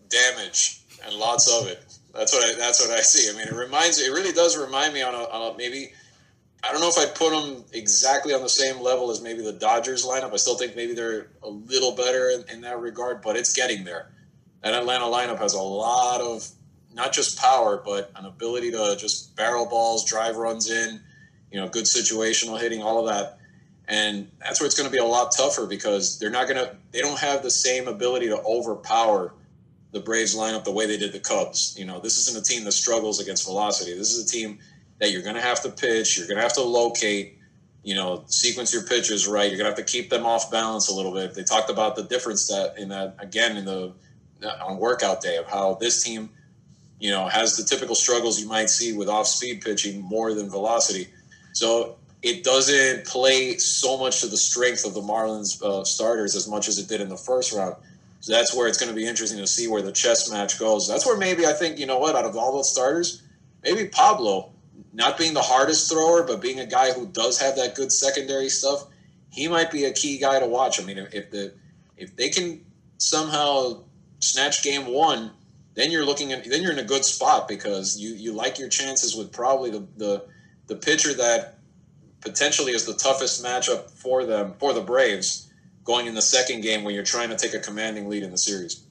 Damage 0.10 0.82
and 1.06 1.16
lots 1.16 1.52
of 1.52 1.68
it. 1.68 1.84
That's 2.14 2.34
what 2.34 2.44
I, 2.44 2.58
that's 2.58 2.80
what 2.80 2.98
I 2.98 3.02
see. 3.02 3.30
I 3.30 3.38
mean, 3.38 3.48
it 3.48 3.54
reminds 3.54 4.00
it 4.00 4.12
really 4.12 4.34
does 4.34 4.58
remind 4.58 4.94
me 4.94 5.02
on 5.02 5.16
a, 5.16 5.24
on 5.30 5.54
a 5.54 5.58
maybe 5.58 5.92
I 6.64 6.72
don't 6.72 6.80
know 6.80 6.90
if 6.90 6.98
I'd 6.98 7.16
put 7.16 7.32
them 7.32 7.64
exactly 7.74 8.34
on 8.34 8.42
the 8.42 8.50
same 8.50 8.80
level 8.80 9.12
as 9.12 9.22
maybe 9.22 9.42
the 9.42 9.52
Dodgers 9.52 10.06
lineup. 10.06 10.32
I 10.32 10.38
still 10.38 10.56
think 10.56 10.76
maybe 10.76 10.94
they're 10.94 11.28
a 11.42 11.50
little 11.50 11.94
better 11.94 12.30
in, 12.30 12.46
in 12.54 12.62
that 12.62 12.80
regard, 12.80 13.22
but 13.22 13.36
it's 13.36 13.54
getting 13.54 13.84
there. 13.84 14.12
That 14.62 14.74
Atlanta 14.74 15.06
lineup 15.06 15.40
has 15.40 15.56
a 15.56 15.62
lot 15.62 16.22
of 16.22 16.48
not 16.94 17.12
just 17.12 17.38
power, 17.38 17.82
but 17.84 18.12
an 18.16 18.26
ability 18.26 18.72
to 18.72 18.96
just 18.98 19.36
barrel 19.36 19.66
balls, 19.66 20.06
drive 20.06 20.38
runs 20.38 20.70
in, 20.70 21.02
you 21.52 21.60
know, 21.60 21.68
good 21.68 21.84
situational 21.84 22.60
hitting, 22.60 22.82
all 22.82 23.00
of 23.00 23.14
that. 23.14 23.40
And 23.88 24.32
that's 24.40 24.60
where 24.60 24.66
it's 24.66 24.78
going 24.78 24.90
to 24.90 24.92
be 24.92 25.00
a 25.00 25.06
lot 25.06 25.34
tougher 25.36 25.66
because 25.66 26.18
they're 26.18 26.30
not 26.30 26.48
going 26.48 26.64
to, 26.64 26.76
they 26.92 27.02
don't 27.02 27.20
have 27.20 27.44
the 27.44 27.52
same 27.52 27.88
ability 27.88 28.28
to 28.28 28.42
overpower 28.44 29.34
the 29.92 30.00
Braves 30.00 30.36
lineup 30.36 30.64
the 30.64 30.72
way 30.72 30.86
they 30.86 30.98
did 30.98 31.12
the 31.12 31.20
Cubs. 31.20 31.76
You 31.78 31.86
know, 31.86 32.00
this 32.00 32.18
isn't 32.18 32.38
a 32.38 32.44
team 32.44 32.64
that 32.64 32.72
struggles 32.72 33.20
against 33.20 33.46
velocity. 33.46 33.94
This 33.94 34.14
is 34.14 34.26
a 34.26 34.28
team 34.28 34.60
that 35.00 35.12
you're 35.12 35.22
going 35.22 35.36
to 35.36 35.42
have 35.42 35.62
to 35.64 35.70
pitch, 35.70 36.18
you're 36.18 36.28
going 36.28 36.38
to 36.38 36.44
have 36.44 36.54
to 36.54 36.62
locate, 36.62 37.38
you 37.84 37.94
know, 37.94 38.24
sequence 38.28 38.74
your 38.74 38.84
pitches 38.84 39.28
right. 39.28 39.50
You're 39.50 39.58
going 39.58 39.70
to 39.70 39.76
have 39.76 39.86
to 39.86 39.92
keep 39.92 40.10
them 40.10 40.26
off 40.26 40.50
balance 40.50 40.90
a 40.90 40.96
little 40.96 41.14
bit. 41.14 41.34
They 41.36 41.44
talked 41.44 41.70
about 41.70 41.96
the 41.96 42.04
difference 42.04 42.48
that 42.48 42.78
in 42.78 42.90
that 42.90 43.16
again 43.20 43.58
in 43.58 43.66
the 43.66 43.94
uh, 44.44 44.66
on 44.66 44.78
workout 44.78 45.22
day 45.22 45.38
of 45.38 45.46
how 45.46 45.76
this 45.76 46.04
team, 46.04 46.30
you 47.00 47.12
know, 47.12 47.28
has 47.28 47.58
the 47.58 47.64
typical 47.64 47.96
struggles 47.96 48.40
you 48.40 48.48
might 48.48 48.70
see 48.70 48.96
with 48.96 49.10
off-speed 49.10 49.62
pitching 49.62 50.02
more 50.02 50.34
than 50.34 50.50
velocity. 50.50 51.08
So 51.52 51.98
it 52.24 52.44
doesn't 52.44 53.06
play 53.06 53.58
so 53.58 53.98
much 53.98 54.22
to 54.22 54.28
the 54.28 54.38
strength 54.38 54.86
of 54.86 54.94
the 54.94 55.02
Marlins 55.02 55.62
uh, 55.62 55.84
starters 55.84 56.36
as 56.36 56.48
much 56.48 56.70
as 56.70 56.80
it 56.80 56.88
did 56.88 57.02
in 57.02 57.10
the 57.10 57.18
first 57.18 57.54
round. 57.54 57.76
So 58.22 58.32
that's 58.32 58.56
where 58.56 58.70
it's 58.70 58.78
going 58.78 58.90
to 58.90 58.96
be 58.96 59.06
interesting 59.06 59.40
to 59.40 59.48
see 59.48 59.68
where 59.68 59.82
the 59.82 59.92
chess 59.92 60.32
match 60.32 60.58
goes. 60.58 60.88
That's 60.88 61.06
where 61.06 61.18
maybe 61.18 61.46
I 61.46 61.52
think 61.52 61.78
you 61.78 61.86
know 61.86 62.00
what 62.00 62.16
out 62.16 62.24
of 62.24 62.38
all 62.38 62.54
those 62.54 62.72
starters, 62.72 63.22
maybe 63.62 63.90
Pablo 63.90 64.52
not 64.94 65.18
being 65.18 65.34
the 65.34 65.42
hardest 65.42 65.92
thrower, 65.92 66.24
but 66.24 66.42
being 66.42 66.62
a 66.62 66.66
guy 66.66 66.94
who 66.94 67.08
does 67.08 67.40
have 67.42 67.58
that 67.58 67.76
good 67.76 67.92
secondary 67.92 68.48
stuff, 68.48 68.86
he 69.30 69.48
might 69.50 69.72
be 69.72 69.84
a 69.86 69.92
key 69.92 70.18
guy 70.18 70.40
to 70.40 70.46
watch. 70.46 70.82
I 70.82 70.86
mean, 70.86 70.98
if 71.12 71.30
the 71.30 71.54
if 71.98 72.16
they 72.16 72.30
can 72.30 72.64
somehow 73.00 73.82
snatch 74.20 74.64
game 74.64 74.86
one, 74.86 75.32
then 75.74 75.92
you're 75.92 76.06
looking 76.06 76.32
at 76.32 76.50
then 76.50 76.62
you're 76.62 76.72
in 76.72 76.80
a 76.80 76.84
good 76.84 77.04
spot 77.04 77.50
because 77.50 78.00
you 78.00 78.16
you 78.16 78.32
like 78.32 78.58
your 78.58 78.70
chances 78.70 79.14
with 79.14 79.34
probably 79.34 79.72
the 79.72 79.86
the, 79.98 80.26
the 80.68 80.76
pitcher 80.78 81.14
that 81.16 81.53
potentially 82.24 82.72
is 82.72 82.86
the 82.86 82.94
toughest 82.94 83.44
matchup 83.44 83.90
for 83.92 84.26
them 84.26 84.54
for 84.60 84.74
the 84.74 84.82
Braves 84.82 85.50
going 85.84 86.08
in 86.08 86.16
the 86.16 86.22
second 86.22 86.62
game 86.62 86.84
when 86.84 86.96
you're 86.96 87.04
trying 87.04 87.30
to 87.30 87.36
take 87.36 87.54
a 87.54 87.60
commanding 87.60 88.08
lead 88.08 88.24
in 88.24 88.32
the 88.32 88.38
series. 88.38 88.84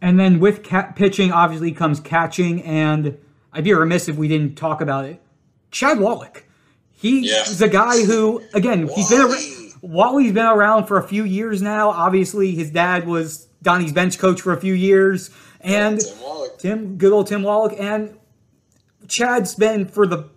And 0.00 0.18
then 0.18 0.40
with 0.40 0.62
pitching, 0.62 1.32
obviously 1.32 1.72
comes 1.72 2.00
catching 2.00 2.62
and 2.62 3.18
I'd 3.52 3.64
be 3.64 3.72
remiss 3.72 4.08
if 4.08 4.16
we 4.16 4.28
didn't 4.28 4.56
talk 4.56 4.80
about 4.80 5.04
it. 5.04 5.20
Chad 5.70 5.98
Wallach. 5.98 6.44
He's 6.92 7.30
yeah. 7.30 7.44
the 7.56 7.68
guy 7.72 8.04
who, 8.04 8.42
again, 8.54 8.86
Wally. 8.86 8.94
he's 8.94 9.10
been 9.10 9.72
Wally's 9.80 10.32
been 10.32 10.46
around 10.46 10.86
for 10.86 10.98
a 10.98 11.06
few 11.06 11.24
years 11.24 11.62
now. 11.62 11.90
Obviously, 11.90 12.52
his 12.52 12.70
dad 12.70 13.06
was 13.06 13.46
Donnie's 13.62 13.92
bench 13.92 14.18
coach 14.18 14.40
for 14.40 14.52
a 14.52 14.60
few 14.60 14.74
years, 14.74 15.30
and 15.60 16.00
Tim, 16.00 16.20
Wallach. 16.20 16.58
Tim 16.58 16.98
good 16.98 17.12
old 17.12 17.28
Tim 17.28 17.44
Wallach, 17.44 17.74
and 17.78 18.18
Chad's 19.06 19.54
been 19.54 19.86
for 19.86 20.06
the 20.06 20.28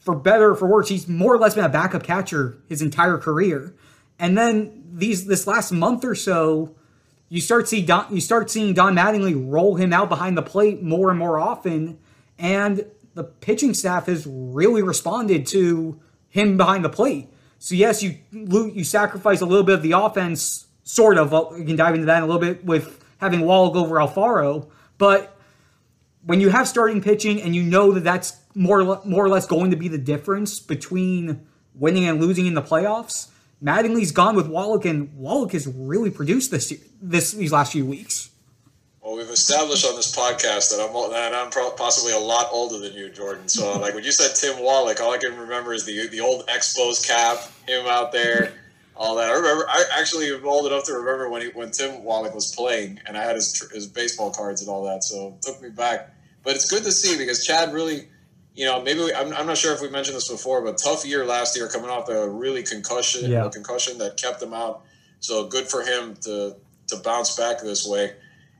for 0.00 0.14
better 0.14 0.50
or 0.50 0.54
for 0.56 0.66
worse. 0.66 0.88
He's 0.88 1.06
more 1.06 1.34
or 1.34 1.38
less 1.38 1.54
been 1.54 1.64
a 1.64 1.68
backup 1.68 2.02
catcher 2.02 2.58
his 2.68 2.82
entire 2.82 3.18
career, 3.18 3.74
and 4.18 4.36
then 4.36 4.84
these 4.92 5.26
this 5.26 5.46
last 5.46 5.70
month 5.70 6.04
or 6.04 6.14
so, 6.14 6.74
you 7.28 7.40
start 7.40 7.68
see 7.68 7.84
Don, 7.84 8.12
you 8.12 8.20
start 8.20 8.50
seeing 8.50 8.74
Don 8.74 8.94
Mattingly 8.94 9.34
roll 9.36 9.76
him 9.76 9.92
out 9.92 10.08
behind 10.08 10.36
the 10.36 10.42
plate 10.42 10.82
more 10.82 11.10
and 11.10 11.18
more 11.18 11.38
often 11.38 11.98
and 12.40 12.86
the 13.14 13.24
pitching 13.24 13.74
staff 13.74 14.06
has 14.06 14.26
really 14.26 14.82
responded 14.82 15.46
to 15.48 16.00
him 16.28 16.56
behind 16.56 16.84
the 16.84 16.88
plate. 16.88 17.28
So 17.58 17.74
yes, 17.74 18.02
you 18.02 18.16
you 18.32 18.82
sacrifice 18.82 19.42
a 19.42 19.46
little 19.46 19.64
bit 19.64 19.74
of 19.74 19.82
the 19.82 19.92
offense, 19.92 20.66
sort 20.82 21.18
of. 21.18 21.34
Uh, 21.34 21.44
we 21.52 21.64
can 21.66 21.76
dive 21.76 21.94
into 21.94 22.06
that 22.06 22.18
in 22.18 22.22
a 22.22 22.26
little 22.26 22.40
bit 22.40 22.64
with 22.64 23.04
having 23.18 23.42
Wallach 23.42 23.76
over 23.76 23.96
Alfaro, 23.96 24.70
but 24.96 25.36
when 26.24 26.40
you 26.40 26.50
have 26.50 26.68
starting 26.68 27.00
pitching 27.00 27.40
and 27.42 27.54
you 27.54 27.62
know 27.62 27.92
that 27.92 28.04
that's 28.04 28.38
more 28.54 29.00
more 29.04 29.24
or 29.24 29.28
less 29.28 29.46
going 29.46 29.70
to 29.70 29.76
be 29.76 29.88
the 29.88 29.98
difference 29.98 30.58
between 30.58 31.46
winning 31.74 32.04
and 32.04 32.20
losing 32.20 32.46
in 32.46 32.54
the 32.54 32.62
playoffs, 32.62 33.28
Mattingly's 33.62 34.12
gone 34.12 34.36
with 34.36 34.48
Wallach, 34.48 34.84
and 34.84 35.14
Wallach 35.16 35.52
has 35.52 35.66
really 35.66 36.10
produced 36.10 36.50
this 36.50 36.70
year, 36.70 36.80
this 37.00 37.32
these 37.32 37.52
last 37.52 37.72
few 37.72 37.86
weeks. 37.86 38.30
Well, 39.02 39.16
we've 39.16 39.30
established 39.30 39.86
on 39.86 39.96
this 39.96 40.14
podcast 40.14 40.76
that 40.76 40.86
I'm 40.86 41.10
that 41.10 41.34
I'm 41.34 41.50
possibly 41.76 42.12
a 42.12 42.18
lot 42.18 42.48
older 42.52 42.78
than 42.78 42.92
you, 42.92 43.08
Jordan. 43.10 43.48
So, 43.48 43.78
like 43.80 43.94
when 43.94 44.04
you 44.04 44.12
said 44.12 44.34
Tim 44.34 44.62
Wallach, 44.62 45.00
all 45.00 45.12
I 45.12 45.18
can 45.18 45.36
remember 45.38 45.72
is 45.72 45.84
the 45.84 46.08
the 46.08 46.20
old 46.20 46.46
Expos 46.46 47.06
cap, 47.06 47.38
him 47.66 47.86
out 47.86 48.12
there, 48.12 48.52
all 49.00 49.16
that. 49.16 49.30
I 49.30 49.32
remember. 49.32 49.64
I 49.66 49.84
actually 49.98 50.32
am 50.32 50.46
old 50.46 50.66
enough 50.66 50.84
to 50.84 50.92
remember 50.92 51.30
when 51.30 51.42
he, 51.42 51.48
when 51.48 51.70
Tim 51.70 52.04
Wallach 52.04 52.34
was 52.34 52.54
playing, 52.54 53.00
and 53.06 53.16
I 53.16 53.24
had 53.24 53.34
his 53.34 53.68
his 53.72 53.86
baseball 53.86 54.30
cards 54.30 54.60
and 54.60 54.70
all 54.70 54.84
that. 54.84 55.02
So 55.02 55.38
it 55.38 55.42
took 55.42 55.60
me 55.62 55.70
back. 55.70 56.14
But 56.42 56.54
it's 56.54 56.70
good 56.70 56.84
to 56.84 56.92
see 56.92 57.16
because 57.16 57.44
Chad 57.44 57.72
really, 57.72 58.08
you 58.54 58.66
know, 58.66 58.82
maybe 58.82 59.00
we, 59.00 59.12
I'm, 59.12 59.32
I'm 59.34 59.46
not 59.46 59.58
sure 59.58 59.74
if 59.74 59.80
we 59.80 59.88
mentioned 59.88 60.16
this 60.16 60.28
before, 60.28 60.62
but 60.62 60.78
tough 60.78 61.04
year 61.04 61.24
last 61.24 61.56
year, 61.56 61.66
coming 61.68 61.90
off 61.90 62.08
a 62.08 62.28
really 62.28 62.62
concussion, 62.62 63.30
yeah. 63.30 63.44
a 63.44 63.50
concussion 63.50 63.98
that 63.98 64.18
kept 64.18 64.42
him 64.42 64.52
out. 64.52 64.82
So 65.20 65.46
good 65.46 65.66
for 65.66 65.82
him 65.82 66.14
to 66.22 66.56
to 66.88 66.96
bounce 66.96 67.36
back 67.36 67.60
this 67.62 67.86
way. 67.86 68.12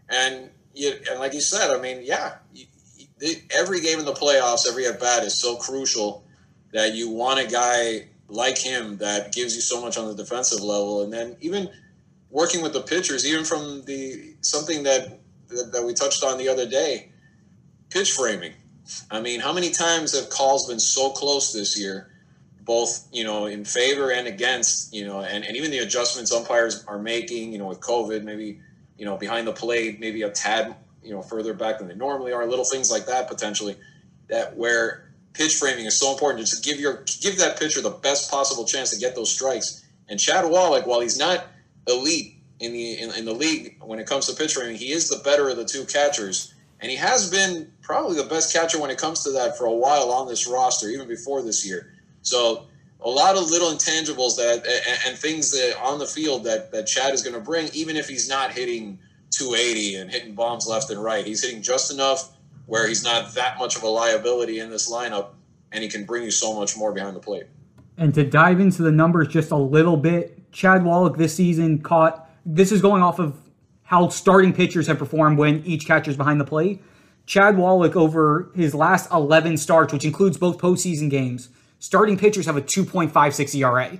And 0.09 0.51
you, 0.75 0.93
and 1.11 1.21
like 1.21 1.35
you 1.35 1.43
said, 1.43 1.71
I 1.71 1.79
mean, 1.79 2.01
yeah, 2.03 2.37
you, 2.55 2.65
you, 3.21 3.35
every 3.55 3.83
game 3.83 3.99
in 3.99 4.07
the 4.07 4.15
playoffs, 4.15 4.67
every 4.67 4.87
at 4.87 4.99
bat 5.01 5.23
is 5.23 5.39
so 5.39 5.57
crucial 5.57 6.25
that 6.73 6.95
you 6.95 7.11
want 7.11 7.41
a 7.41 7.47
guy 7.47 8.10
like 8.31 8.59
him 8.59 8.99
that 8.99 9.33
gives 9.33 9.55
you 9.55 9.61
so 9.61 9.81
much 9.81 9.99
on 9.99 10.09
the 10.09 10.15
defensive 10.15 10.61
level, 10.61 11.03
and 11.03 11.13
then 11.13 11.37
even 11.41 11.69
working 12.31 12.63
with 12.63 12.73
the 12.73 12.83
pitchers, 12.83 13.27
even 13.27 13.45
from 13.45 13.83
the 13.85 14.35
something 14.41 14.83
that 14.85 15.21
that, 15.49 15.83
we 15.85 15.93
touched 15.93 16.23
on 16.23 16.39
the 16.39 16.49
other 16.49 16.69
day, 16.69 17.11
pitch 17.91 18.13
framing. 18.13 18.53
I 19.11 19.21
mean, 19.21 19.41
how 19.41 19.53
many 19.53 19.71
times 19.71 20.19
have 20.19 20.31
calls 20.31 20.69
been 20.69 20.81
so 20.81 21.11
close 21.11 21.53
this 21.53 21.79
year? 21.79 22.07
both 22.63 23.09
you 23.11 23.25
know 23.25 23.47
in 23.47 23.65
favor 23.65 24.13
and 24.13 24.29
against 24.29 24.93
you 24.95 25.05
know 25.05 25.23
and, 25.23 25.47
and 25.47 25.57
even 25.57 25.71
the 25.71 25.79
adjustments 25.79 26.31
umpires 26.31 26.85
are 26.87 26.99
making 26.99 27.51
you 27.51 27.59
know 27.59 27.67
with 27.67 27.81
covid 27.81 28.23
maybe 28.23 28.61
you 29.01 29.07
know, 29.07 29.17
behind 29.17 29.47
the 29.47 29.53
plate, 29.53 29.99
maybe 29.99 30.23
a 30.23 30.31
tad, 30.31 30.77
you 31.03 31.11
know, 31.11 31.23
further 31.23 31.55
back 31.55 31.79
than 31.79 31.89
they 31.89 31.95
normally 31.95 32.35
are. 32.35 32.47
Little 32.47 32.67
things 32.67 32.91
like 32.91 33.07
that 33.07 33.29
potentially, 33.29 33.75
that 34.29 34.55
where 34.55 35.10
pitch 35.33 35.55
framing 35.55 35.87
is 35.87 35.97
so 35.97 36.13
important 36.13 36.47
to 36.47 36.61
give 36.63 36.81
your 36.81 37.05
give 37.21 37.39
that 37.39 37.59
pitcher 37.59 37.81
the 37.81 37.91
best 37.91 38.31
possible 38.31 38.65
chance 38.65 38.91
to 38.91 38.99
get 38.99 39.15
those 39.15 39.31
strikes. 39.31 39.85
And 40.09 40.19
Chad 40.19 40.51
Wallach, 40.51 40.87
while 40.87 41.01
he's 41.01 41.19
not 41.19 41.47
elite 41.87 42.37
in 42.61 42.73
the 42.73 43.01
in, 43.01 43.11
in 43.15 43.25
the 43.25 43.33
league 43.33 43.77
when 43.81 43.99
it 43.99 44.07
comes 44.07 44.27
to 44.27 44.35
pitch 44.35 44.55
framing. 44.55 44.77
He 44.77 44.93
is 44.93 45.09
the 45.09 45.21
better 45.25 45.49
of 45.49 45.57
the 45.57 45.65
two 45.65 45.85
catchers, 45.85 46.55
and 46.81 46.91
he 46.91 46.97
has 46.97 47.31
been 47.31 47.73
probably 47.83 48.17
the 48.17 48.29
best 48.29 48.53
catcher 48.53 48.79
when 48.79 48.91
it 48.91 48.99
comes 48.99 49.25
to 49.25 49.31
that 49.33 49.57
for 49.57 49.65
a 49.65 49.73
while 49.73 50.11
on 50.11 50.29
this 50.29 50.47
roster, 50.47 50.89
even 50.89 51.09
before 51.09 51.43
this 51.43 51.67
year. 51.67 51.93
So 52.23 52.67
a 53.03 53.09
lot 53.09 53.37
of 53.37 53.51
little 53.51 53.71
intangibles 53.71 54.37
that 54.37 54.65
and 55.07 55.17
things 55.17 55.51
that 55.53 55.81
on 55.83 55.99
the 55.99 56.07
field 56.07 56.45
that 56.45 56.71
that 56.73 56.87
Chad 56.87 57.15
is 57.15 57.23
going 57.23 57.35
to 57.35 57.41
bring, 57.41 57.71
even 57.73 57.97
if 57.97 58.09
he's 58.09 58.29
not 58.29 58.53
hitting 58.53 58.99
280 59.31 59.97
and 59.97 60.11
hitting 60.11 60.35
bombs 60.35 60.67
left 60.67 60.91
and 60.91 61.03
right, 61.03 61.27
he's 61.27 61.43
hitting 61.43 61.63
just 61.63 61.91
enough 61.91 62.33
where 62.71 62.87
he's 62.87 63.03
not 63.03 63.35
that 63.35 63.59
much 63.59 63.75
of 63.75 63.83
a 63.83 63.89
liability 63.89 64.61
in 64.61 64.71
this 64.71 64.89
lineup, 64.89 65.31
and 65.73 65.83
he 65.83 65.91
can 65.91 66.05
bring 66.05 66.23
you 66.23 66.31
so 66.31 66.55
much 66.55 66.77
more 66.77 66.93
behind 66.93 67.17
the 67.17 67.21
plate. 67.21 67.47
And 67.99 68.15
to 68.15 68.23
dive 68.25 68.61
into 68.61 68.83
the 68.83 68.93
numbers 68.93 69.27
just 69.27 69.51
a 69.51 69.57
little 69.57 69.97
bit, 69.97 70.53
Chad 70.53 70.85
Wallach 70.85 71.17
this 71.17 71.35
season 71.35 71.83
caught. 71.83 72.31
This 72.47 72.71
is 72.71 72.81
going 72.81 73.03
off 73.03 73.19
of 73.19 73.37
how 73.83 74.09
starting 74.09 74.53
pitchers 74.53 74.87
have 74.87 74.99
performed 74.99 75.37
when 75.37 75.65
each 75.65 75.85
catcher's 75.85 76.17
behind 76.17 76.41
the 76.41 76.45
plate. 76.45 76.81
Chad 77.27 77.59
Wallach 77.59 77.97
over 77.97 78.53
his 78.55 78.73
last 78.73 79.11
11 79.11 79.57
starts, 79.57 79.93
which 79.93 80.05
includes 80.05 80.37
both 80.37 80.59
postseason 80.59 81.11
games, 81.11 81.49
starting 81.81 82.17
pitchers 82.17 82.47
have 82.47 82.57
a 82.57 82.63
2.56 82.63 83.53
ERA 83.57 83.99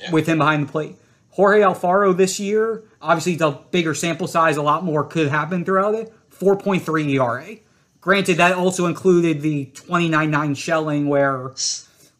yeah. 0.00 0.10
with 0.10 0.26
him 0.26 0.38
behind 0.38 0.66
the 0.66 0.72
plate. 0.72 0.96
Jorge 1.28 1.60
Alfaro 1.60 2.16
this 2.16 2.40
year, 2.40 2.84
obviously 3.02 3.36
the 3.36 3.50
bigger 3.70 3.92
sample 3.92 4.26
size, 4.26 4.56
a 4.56 4.62
lot 4.62 4.82
more 4.82 5.04
could 5.04 5.28
happen 5.28 5.62
throughout 5.62 5.94
it. 5.94 6.10
4.3 6.30 7.10
ERA. 7.10 7.58
Granted, 8.08 8.38
that 8.38 8.54
also 8.54 8.86
included 8.86 9.42
the 9.42 9.66
29-9 9.74 10.56
shelling 10.56 11.08
where 11.08 11.52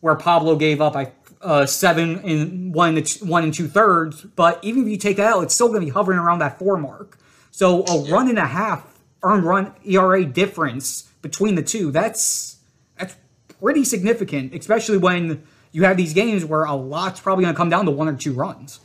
where 0.01 0.17
Pablo 0.17 0.55
gave 0.55 0.83
up 0.83 0.95
I 0.95 1.13
uh, 1.41 1.65
seven 1.65 2.21
in 2.21 2.73
one 2.73 2.99
and 2.99 3.09
one 3.23 3.45
and 3.45 3.55
two 3.55 3.69
thirds. 3.69 4.21
But 4.21 4.63
even 4.63 4.83
if 4.83 4.89
you 4.91 4.99
take 4.99 5.17
that 5.17 5.33
out, 5.33 5.45
it's 5.45 5.55
still 5.55 5.69
going 5.69 5.81
to 5.81 5.87
be 5.87 5.91
hovering 5.91 6.19
around 6.19 6.41
that 6.41 6.59
four 6.59 6.77
mark. 6.77 7.17
So 7.53 7.85
a 7.87 8.03
yeah. 8.03 8.13
run 8.13 8.29
and 8.29 8.39
a 8.39 8.45
half 8.45 8.99
earned 9.23 9.45
run 9.45 9.73
ERA 9.83 10.27
difference 10.27 11.05
between 11.23 11.55
the 11.55 11.63
two. 11.63 11.91
That's 11.91 12.59
that's 12.99 13.17
pretty 13.59 13.85
significant, 13.85 14.53
especially 14.53 14.99
when 14.99 15.43
you 15.73 15.85
have 15.85 15.97
these 15.97 16.13
games 16.13 16.45
where 16.45 16.65
a 16.65 16.75
lot's 16.75 17.19
probably 17.19 17.45
going 17.45 17.55
to 17.55 17.59
come 17.59 17.71
down 17.71 17.87
to 17.87 17.93
one 17.93 18.09
or 18.09 18.15
two 18.15 18.35
runs. 18.35 18.79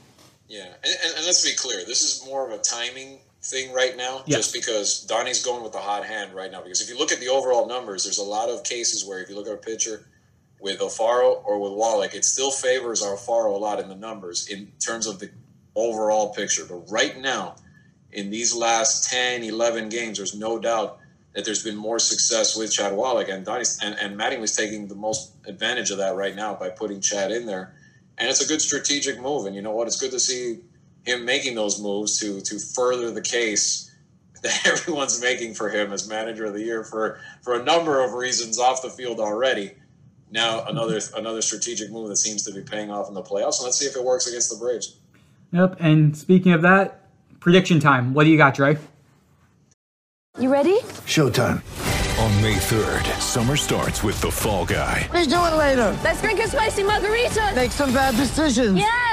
Yeah, 0.47 0.67
and, 0.67 0.95
and, 1.03 1.15
and, 1.17 1.25
let's 1.25 1.43
be 1.43 1.53
clear, 1.53 1.83
this 1.83 2.01
is 2.01 2.25
more 2.25 2.49
of 2.49 2.57
a 2.57 2.63
timing 2.63 3.19
thing 3.43 3.73
right 3.73 3.97
now, 3.97 4.23
just 4.27 4.53
because 4.53 5.01
Donnie's 5.01 5.43
going 5.43 5.63
with 5.63 5.73
the 5.73 5.79
hot 5.79 6.05
hand 6.05 6.33
right 6.33 6.51
now. 6.51 6.61
Because 6.61 6.81
if 6.81 6.89
you 6.89 6.97
look 6.97 7.11
at 7.11 7.19
the 7.19 7.27
overall 7.27 7.67
numbers, 7.67 8.03
there's 8.03 8.17
a 8.17 8.23
lot 8.23 8.49
of 8.49 8.63
cases 8.63 9.05
where 9.05 9.21
if 9.21 9.29
you 9.29 9.35
look 9.35 9.47
at 9.47 9.53
a 9.53 9.57
pitcher 9.57 10.05
with 10.61 10.79
Alfaro 10.79 11.43
or 11.45 11.59
with 11.59 11.73
Wallach, 11.73 12.13
it 12.13 12.23
still 12.23 12.51
favors 12.51 13.03
Alfaro 13.03 13.53
a 13.53 13.57
lot 13.57 13.79
in 13.79 13.89
the 13.89 13.95
numbers 13.95 14.47
in 14.47 14.71
terms 14.79 15.07
of 15.07 15.19
the 15.19 15.29
overall 15.75 16.33
picture. 16.33 16.63
But 16.67 16.89
right 16.89 17.19
now, 17.19 17.55
in 18.13 18.29
these 18.29 18.55
last 18.55 19.09
10, 19.09 19.43
11 19.43 19.89
games, 19.89 20.17
there's 20.17 20.35
no 20.35 20.57
doubt 20.57 20.99
that 21.33 21.43
there's 21.43 21.63
been 21.63 21.75
more 21.75 21.99
success 21.99 22.55
with 22.55 22.71
Chad 22.71 22.93
Wallach, 22.93 23.27
and 23.27 23.43
Donnie's, 23.43 23.79
and, 23.83 23.95
and 23.99 24.17
Mattingly's 24.17 24.55
taking 24.55 24.87
the 24.87 24.95
most 24.95 25.33
advantage 25.47 25.89
of 25.89 25.97
that 25.97 26.15
right 26.15 26.35
now 26.35 26.53
by 26.53 26.69
putting 26.69 27.01
Chad 27.01 27.31
in 27.31 27.45
there. 27.45 27.73
And 28.19 28.29
it's 28.29 28.45
a 28.45 28.47
good 28.47 28.61
strategic 28.61 29.19
move. 29.19 29.47
And 29.47 29.55
you 29.55 29.63
know 29.63 29.71
what? 29.71 29.87
It's 29.87 29.99
good 29.99 30.11
to 30.11 30.19
see 30.19 30.59
him 31.03 31.25
making 31.25 31.55
those 31.55 31.81
moves 31.81 32.19
to 32.19 32.41
to 32.41 32.59
further 32.59 33.11
the 33.11 33.21
case 33.21 33.91
that 34.43 34.65
everyone's 34.65 35.21
making 35.21 35.53
for 35.53 35.69
him 35.69 35.93
as 35.93 36.07
manager 36.07 36.45
of 36.45 36.53
the 36.53 36.61
year 36.61 36.83
for 36.83 37.19
for 37.41 37.59
a 37.59 37.63
number 37.63 38.03
of 38.03 38.13
reasons 38.13 38.59
off 38.59 38.81
the 38.81 38.89
field 38.89 39.19
already. 39.19 39.71
Now 40.31 40.65
another 40.65 40.99
another 41.15 41.41
strategic 41.41 41.91
move 41.91 42.09
that 42.09 42.17
seems 42.17 42.43
to 42.43 42.53
be 42.53 42.61
paying 42.61 42.91
off 42.91 43.07
in 43.07 43.13
the 43.13 43.21
playoffs. 43.21 43.59
And 43.59 43.65
let's 43.65 43.77
see 43.77 43.85
if 43.85 43.95
it 43.95 44.03
works 44.03 44.27
against 44.27 44.49
the 44.49 44.57
Braves. 44.57 44.97
Yep. 45.51 45.77
And 45.79 46.17
speaking 46.17 46.51
of 46.53 46.63
that, 46.63 47.07
prediction 47.39 47.79
time. 47.79 48.13
What 48.13 48.23
do 48.23 48.31
you 48.31 48.37
got, 48.37 48.55
Dre? 48.55 48.77
You 50.39 50.51
ready? 50.51 50.79
Showtime. 51.05 51.61
On 52.19 52.41
May 52.41 52.55
3rd, 52.55 53.19
summer 53.19 53.55
starts 53.55 54.01
with 54.01 54.19
The 54.21 54.31
Fall 54.31 54.65
Guy. 54.65 55.07
Let's 55.13 55.27
do 55.27 55.35
it 55.35 55.55
later. 55.55 55.97
Let's 56.03 56.21
drink 56.21 56.39
a 56.39 56.47
spicy 56.47 56.83
margarita. 56.83 57.51
Make 57.55 57.71
some 57.71 57.93
bad 57.93 58.15
decisions. 58.15 58.77
Yes. 58.77 59.12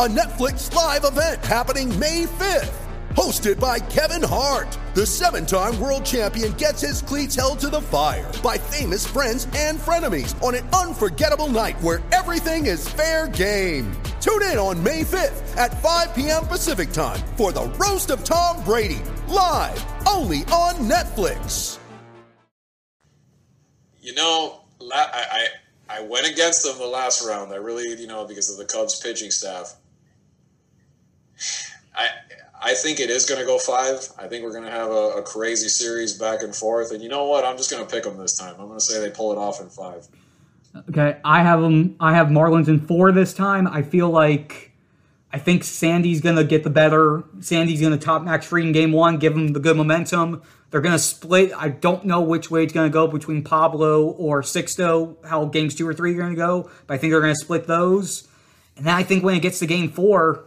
a 0.00 0.08
Netflix 0.08 0.74
live 0.74 1.04
event 1.04 1.44
happening 1.44 1.86
May 1.98 2.24
5th. 2.24 2.72
Hosted 3.10 3.60
by 3.60 3.78
Kevin 3.78 4.26
Hart, 4.26 4.78
the 4.94 5.04
seven 5.04 5.44
time 5.44 5.78
world 5.78 6.06
champion 6.06 6.52
gets 6.52 6.80
his 6.80 7.02
cleats 7.02 7.34
held 7.34 7.58
to 7.58 7.68
the 7.68 7.82
fire 7.82 8.32
by 8.42 8.56
famous 8.56 9.06
friends 9.06 9.46
and 9.54 9.78
frenemies 9.78 10.42
on 10.42 10.54
an 10.54 10.66
unforgettable 10.70 11.48
night 11.48 11.78
where 11.82 12.00
everything 12.12 12.64
is 12.64 12.88
fair 12.88 13.28
game. 13.28 13.92
Tune 14.22 14.40
in 14.44 14.56
on 14.56 14.82
May 14.82 15.02
5th 15.02 15.54
at 15.58 15.78
5 15.82 16.14
p.m. 16.14 16.46
Pacific 16.46 16.92
time 16.92 17.20
for 17.36 17.52
the 17.52 17.66
Roast 17.78 18.08
of 18.08 18.24
Tom 18.24 18.64
Brady, 18.64 19.02
live 19.28 19.84
only 20.08 20.44
on 20.44 20.76
Netflix. 20.88 21.78
You 24.00 24.14
know, 24.14 24.62
I, 24.80 25.46
I, 25.90 25.98
I 25.98 26.02
went 26.04 26.26
against 26.26 26.64
them 26.64 26.78
the 26.78 26.86
last 26.86 27.22
round. 27.22 27.52
I 27.52 27.56
really, 27.56 28.00
you 28.00 28.06
know, 28.06 28.24
because 28.24 28.50
of 28.50 28.56
the 28.56 28.64
Cubs 28.64 28.98
pitching 28.98 29.30
staff. 29.30 29.76
I 31.94 32.08
I 32.62 32.74
think 32.74 33.00
it 33.00 33.08
is 33.10 33.24
going 33.26 33.40
to 33.40 33.46
go 33.46 33.58
five. 33.58 34.08
I 34.18 34.28
think 34.28 34.44
we're 34.44 34.52
going 34.52 34.64
to 34.64 34.70
have 34.70 34.90
a, 34.90 35.14
a, 35.16 35.22
crazy 35.22 35.68
series 35.68 36.12
back 36.18 36.42
and 36.42 36.54
forth. 36.54 36.92
And 36.92 37.02
you 37.02 37.08
know 37.08 37.24
what? 37.24 37.42
I'm 37.42 37.56
just 37.56 37.70
going 37.70 37.84
to 37.84 37.90
pick 37.90 38.04
them 38.04 38.18
this 38.18 38.36
time. 38.36 38.54
I'm 38.58 38.66
going 38.66 38.78
to 38.78 38.84
say 38.84 39.00
they 39.00 39.10
pull 39.10 39.32
it 39.32 39.38
off 39.38 39.62
in 39.62 39.70
five. 39.70 40.06
Okay, 40.90 41.16
I 41.24 41.42
have 41.42 41.62
them. 41.62 41.96
I 41.98 42.14
have 42.14 42.28
Marlins 42.28 42.68
in 42.68 42.80
four 42.80 43.12
this 43.12 43.32
time. 43.32 43.66
I 43.66 43.82
feel 43.82 44.10
like 44.10 44.72
I 45.32 45.38
think 45.38 45.64
Sandy's 45.64 46.20
going 46.20 46.36
to 46.36 46.44
get 46.44 46.62
the 46.62 46.70
better. 46.70 47.24
Sandy's 47.40 47.80
going 47.80 47.98
to 47.98 47.98
top 47.98 48.22
Max 48.22 48.46
Fried 48.46 48.66
in 48.66 48.72
game 48.72 48.92
one, 48.92 49.18
give 49.18 49.32
him 49.32 49.48
the 49.48 49.60
good 49.60 49.76
momentum. 49.76 50.42
They're 50.70 50.80
going 50.80 50.92
to 50.92 50.98
split. 51.00 51.52
I 51.56 51.68
don't 51.68 52.04
know 52.04 52.20
which 52.20 52.50
way 52.50 52.62
it's 52.62 52.72
going 52.72 52.88
to 52.88 52.92
go 52.92 53.08
between 53.08 53.42
Pablo 53.42 54.04
or 54.04 54.42
Sixto, 54.42 55.16
how 55.26 55.46
games 55.46 55.74
two 55.74 55.88
or 55.88 55.94
three 55.94 56.14
are 56.14 56.18
going 56.18 56.30
to 56.30 56.36
go, 56.36 56.70
but 56.86 56.94
I 56.94 56.98
think 56.98 57.12
they're 57.12 57.20
going 57.20 57.34
to 57.34 57.40
split 57.40 57.66
those. 57.66 58.28
And 58.76 58.86
then 58.86 58.94
I 58.94 59.02
think 59.02 59.24
when 59.24 59.34
it 59.34 59.40
gets 59.40 59.58
to 59.60 59.66
game 59.66 59.90
four, 59.90 60.44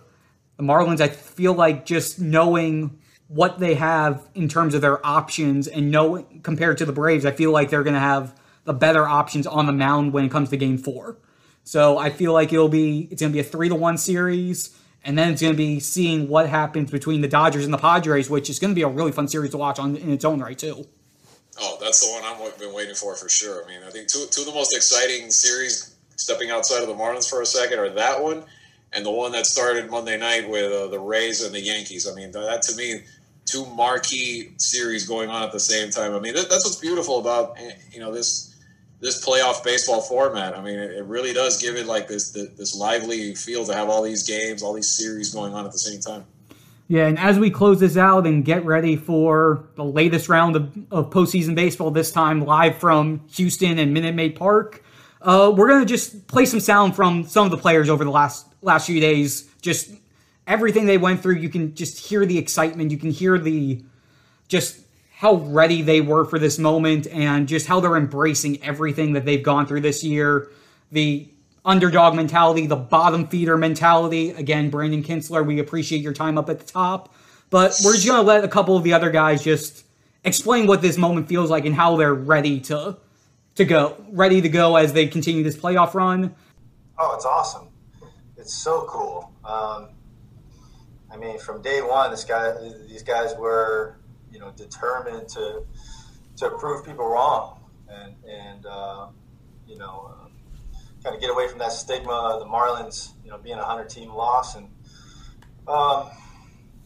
the 0.58 0.64
Marlins, 0.64 1.02
I 1.02 1.08
feel 1.08 1.54
like 1.54 1.86
just 1.86 2.20
knowing 2.20 3.00
what 3.28 3.60
they 3.60 3.76
have 3.76 4.28
in 4.36 4.48
terms 4.48 4.76
of 4.76 4.82
their 4.82 5.04
options 5.06 5.68
and 5.68 5.90
know 5.90 6.24
compared 6.44 6.78
to 6.78 6.86
the 6.86 6.94
Braves, 6.94 7.26
I 7.26 7.32
feel 7.32 7.52
like 7.52 7.70
they're 7.70 7.84
going 7.84 7.96
to 7.96 8.00
have 8.00 8.40
the 8.66 8.74
better 8.74 9.08
options 9.08 9.48
on 9.48 9.66
the 9.66 9.72
mound 9.74 10.14
when 10.14 10.26
it 10.26 10.32
comes 10.32 10.50
to 10.50 10.58
game 10.58 10.78
four. 10.78 11.18
So 11.64 11.98
I 11.98 12.10
feel 12.10 12.34
like 12.34 12.54
it'll 12.54 12.70
be 12.70 13.08
it's 13.10 13.22
going 13.22 13.32
to 13.32 13.34
be 13.34 13.40
a 13.40 13.44
three 13.44 13.70
to 13.70 13.76
one 13.76 13.98
series, 13.98 14.78
and 15.04 15.18
then 15.18 15.32
it's 15.32 15.42
going 15.42 15.54
to 15.54 15.58
be 15.58 15.80
seeing 15.80 16.28
what 16.28 16.48
happens 16.50 16.92
between 16.92 17.22
the 17.22 17.28
Dodgers 17.28 17.66
and 17.66 17.74
the 17.74 17.78
Padres, 17.78 18.30
which 18.30 18.50
is 18.50 18.60
going 18.60 18.72
to 18.72 18.76
be 18.76 18.84
a 18.84 18.88
really 18.88 19.12
fun 19.12 19.28
series 19.28 19.52
to 19.52 19.58
watch 19.58 19.80
on 19.80 19.96
in 19.96 20.12
its 20.12 20.26
own 20.26 20.42
right 20.42 20.58
too. 20.58 20.86
Oh, 21.60 21.78
that's 21.80 22.06
the 22.06 22.12
one 22.12 22.24
I've 22.24 22.60
been 22.60 22.74
waiting 22.74 22.96
for 22.96 23.16
for 23.16 23.30
sure. 23.30 23.64
I 23.64 23.68
mean, 23.68 23.80
I 23.86 23.90
think 23.92 24.08
two 24.08 24.26
two 24.30 24.42
of 24.42 24.48
the 24.48 24.54
most 24.54 24.76
exciting 24.76 25.32
series, 25.32 25.96
stepping 26.18 26.52
outside 26.52 26.82
of 26.82 26.88
the 26.88 26.96
Marlins 26.96 27.30
for 27.30 27.42
a 27.42 27.46
second, 27.46 27.80
are 27.80 27.90
that 27.90 28.22
one 28.22 28.44
and 28.94 29.06
the 29.06 29.12
one 29.12 29.32
that 29.32 29.46
started 29.46 29.90
Monday 29.90 30.18
night 30.18 30.48
with 30.50 30.72
uh, 30.72 30.88
the 30.88 31.00
Rays 31.00 31.44
and 31.44 31.54
the 31.54 31.62
Yankees. 31.62 32.08
I 32.08 32.14
mean, 32.16 32.32
that 32.32 32.62
to 32.64 32.76
me, 32.76 33.02
two 33.46 33.66
marquee 33.68 34.54
series 34.58 35.08
going 35.08 35.30
on 35.30 35.44
at 35.44 35.52
the 35.52 35.60
same 35.60 35.90
time. 35.90 36.14
I 36.14 36.20
mean, 36.20 36.34
that, 36.36 36.50
that's 36.50 36.66
what's 36.66 36.78
beautiful 36.78 37.20
about 37.20 37.58
eh, 37.60 37.72
you 37.92 38.00
know 38.00 38.12
this 38.12 38.56
this 39.00 39.26
playoff 39.26 39.64
baseball 39.64 40.02
format. 40.02 40.58
I 40.58 40.62
mean, 40.62 40.80
it, 40.80 40.92
it 40.92 41.04
really 41.06 41.34
does 41.34 41.62
give 41.62 41.76
it 41.76 41.86
like 41.86 42.08
this, 42.08 42.32
this 42.32 42.50
this 42.50 42.76
lively 42.76 43.36
feel 43.36 43.66
to 43.66 43.74
have 43.74 43.90
all 43.90 44.02
these 44.02 44.24
games, 44.24 44.64
all 44.64 44.74
these 44.74 44.90
series 44.90 45.34
going 45.34 45.54
on 45.54 45.66
at 45.66 45.72
the 45.72 45.80
same 45.80 46.00
time. 46.00 46.26
Yeah, 46.88 47.08
and 47.08 47.18
as 47.18 47.40
we 47.40 47.50
close 47.50 47.80
this 47.80 47.98
out 47.98 48.28
and 48.28 48.44
get 48.44 48.66
ready 48.66 48.98
for 48.98 49.66
the 49.76 49.86
latest 49.86 50.30
round 50.30 50.56
of, 50.56 50.78
of 50.92 51.10
postseason 51.10 51.56
baseball, 51.56 51.92
this 51.92 52.12
time 52.12 52.46
live 52.46 52.78
from 52.78 53.22
Houston 53.32 53.80
and 53.80 53.94
Minute 53.94 54.16
Maid 54.16 54.36
Park, 54.36 54.84
uh, 55.24 55.54
we're 55.56 55.70
gonna 55.70 55.86
just 55.86 56.28
play 56.28 56.46
some 56.46 56.60
sound 56.60 56.96
from 56.96 57.24
some 57.24 57.46
of 57.46 57.52
the 57.52 57.58
players 57.58 57.90
over 57.90 58.04
the 58.04 58.12
last 58.12 58.46
last 58.62 58.86
few 58.88 59.00
days. 59.00 59.50
Just 59.62 59.92
everything 60.46 60.86
they 60.86 60.98
went 60.98 61.22
through, 61.22 61.36
you 61.36 61.50
can 61.50 61.74
just 61.76 61.98
hear 61.98 62.26
the 62.26 62.38
excitement. 62.38 62.92
You 62.92 62.98
can 62.98 63.10
hear 63.10 63.38
the 63.38 63.82
just 64.48 64.82
how 65.16 65.36
ready 65.36 65.82
they 65.82 66.02
were 66.02 66.26
for 66.26 66.38
this 66.38 66.60
moment 66.60 67.08
and 67.08 67.48
just 67.48 67.66
how 67.66 67.80
they're 67.80 67.96
embracing 67.96 68.62
everything 68.62 69.14
that 69.14 69.24
they've 69.24 69.44
gone 69.44 69.66
through 69.66 69.80
this 69.80 70.04
year. 70.04 70.50
The 70.92 71.30
underdog 71.64 72.14
mentality, 72.14 72.68
the 72.68 72.76
bottom 72.76 73.26
feeder 73.28 73.56
mentality. 73.56 74.32
Again, 74.32 74.70
Brandon 74.70 75.02
Kintzler, 75.02 75.46
we 75.46 75.60
appreciate 75.60 76.02
your 76.02 76.12
time 76.12 76.38
up 76.38 76.50
at 76.50 76.60
the 76.60 76.66
top. 76.66 77.16
But 77.50 77.80
we're 77.86 77.94
just 77.94 78.06
gonna 78.06 78.24
let 78.24 78.44
a 78.44 78.50
couple 78.50 78.76
of 78.76 78.84
the 78.84 78.92
other 78.92 79.10
guys 79.10 79.42
just 79.42 79.86
explain 80.26 80.68
what 80.68 80.82
this 80.82 80.98
moment 80.98 81.30
feels 81.30 81.50
like 81.50 81.66
and 81.66 81.74
how 81.74 81.96
they're 81.96 82.14
ready 82.14 82.60
to 82.62 82.98
to 83.56 83.66
go, 83.66 84.04
ready 84.10 84.42
to 84.42 84.50
go 84.50 84.76
as 84.76 84.94
they 84.94 85.08
continue 85.08 85.44
this 85.44 85.58
playoff 85.58 85.94
run. 85.94 86.36
Oh, 86.98 87.16
it's 87.16 87.26
awesome! 87.26 87.70
It's 88.38 88.54
so 88.54 88.86
cool. 88.88 89.32
Um, 89.44 89.90
I 91.12 91.18
mean, 91.18 91.38
from 91.40 91.62
day 91.62 91.82
one, 91.82 92.12
this 92.12 92.24
guy, 92.24 92.54
these 92.88 93.04
guys 93.04 93.36
were, 93.38 93.98
you 94.32 94.40
know, 94.40 94.52
determined 94.52 95.30
to 95.30 95.64
to 96.38 96.50
prove 96.52 96.86
people 96.86 97.08
wrong, 97.08 97.60
and 97.88 98.16
and 98.28 98.66
uh, 98.66 99.08
you 99.68 99.78
know, 99.78 100.12
uh, 100.12 100.28
kind 101.04 101.16
of 101.16 101.22
get 101.22 101.30
away 101.30 101.48
from 101.48 101.60
that 101.60 101.72
stigma 101.72 102.12
of 102.12 102.40
the 102.40 102.46
Marlins, 102.46 103.12
you 103.24 103.30
know, 103.30 103.38
being 103.38 103.58
a 103.58 103.64
hundred 103.64 103.90
team 103.90 104.12
loss, 104.14 104.56
and 104.56 104.70
um, 105.68 106.10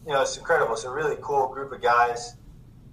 you 0.06 0.12
know, 0.12 0.22
it's 0.22 0.36
incredible. 0.36 0.74
It's 0.74 0.84
a 0.84 0.90
really 0.90 1.16
cool 1.20 1.48
group 1.48 1.72
of 1.72 1.80
guys. 1.80 2.36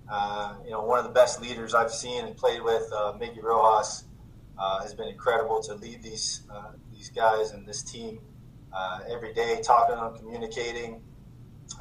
Uh, 0.10 0.56
you 0.64 0.72
know, 0.72 0.84
one 0.84 1.00
of 1.00 1.06
the 1.06 1.12
best 1.12 1.42
leaders 1.42 1.74
I've 1.74 1.92
seen 1.92 2.26
and 2.26 2.38
played 2.38 2.62
with, 2.62 2.84
uh, 2.94 3.14
Miggy 3.20 3.42
Rojas, 3.42 4.06
uh, 4.58 4.82
has 4.82 4.94
been 4.94 5.08
incredible 5.08 5.62
to 5.64 5.74
lead 5.76 6.02
these 6.02 6.44
uh, 6.54 6.72
these 6.94 7.10
guys 7.10 7.52
and 7.52 7.68
this 7.68 7.82
team 7.82 8.20
uh, 8.72 9.00
every 9.10 9.34
day, 9.34 9.62
talking 9.62 9.96
to 9.96 10.02
them, 10.02 10.16
communicating. 10.16 11.02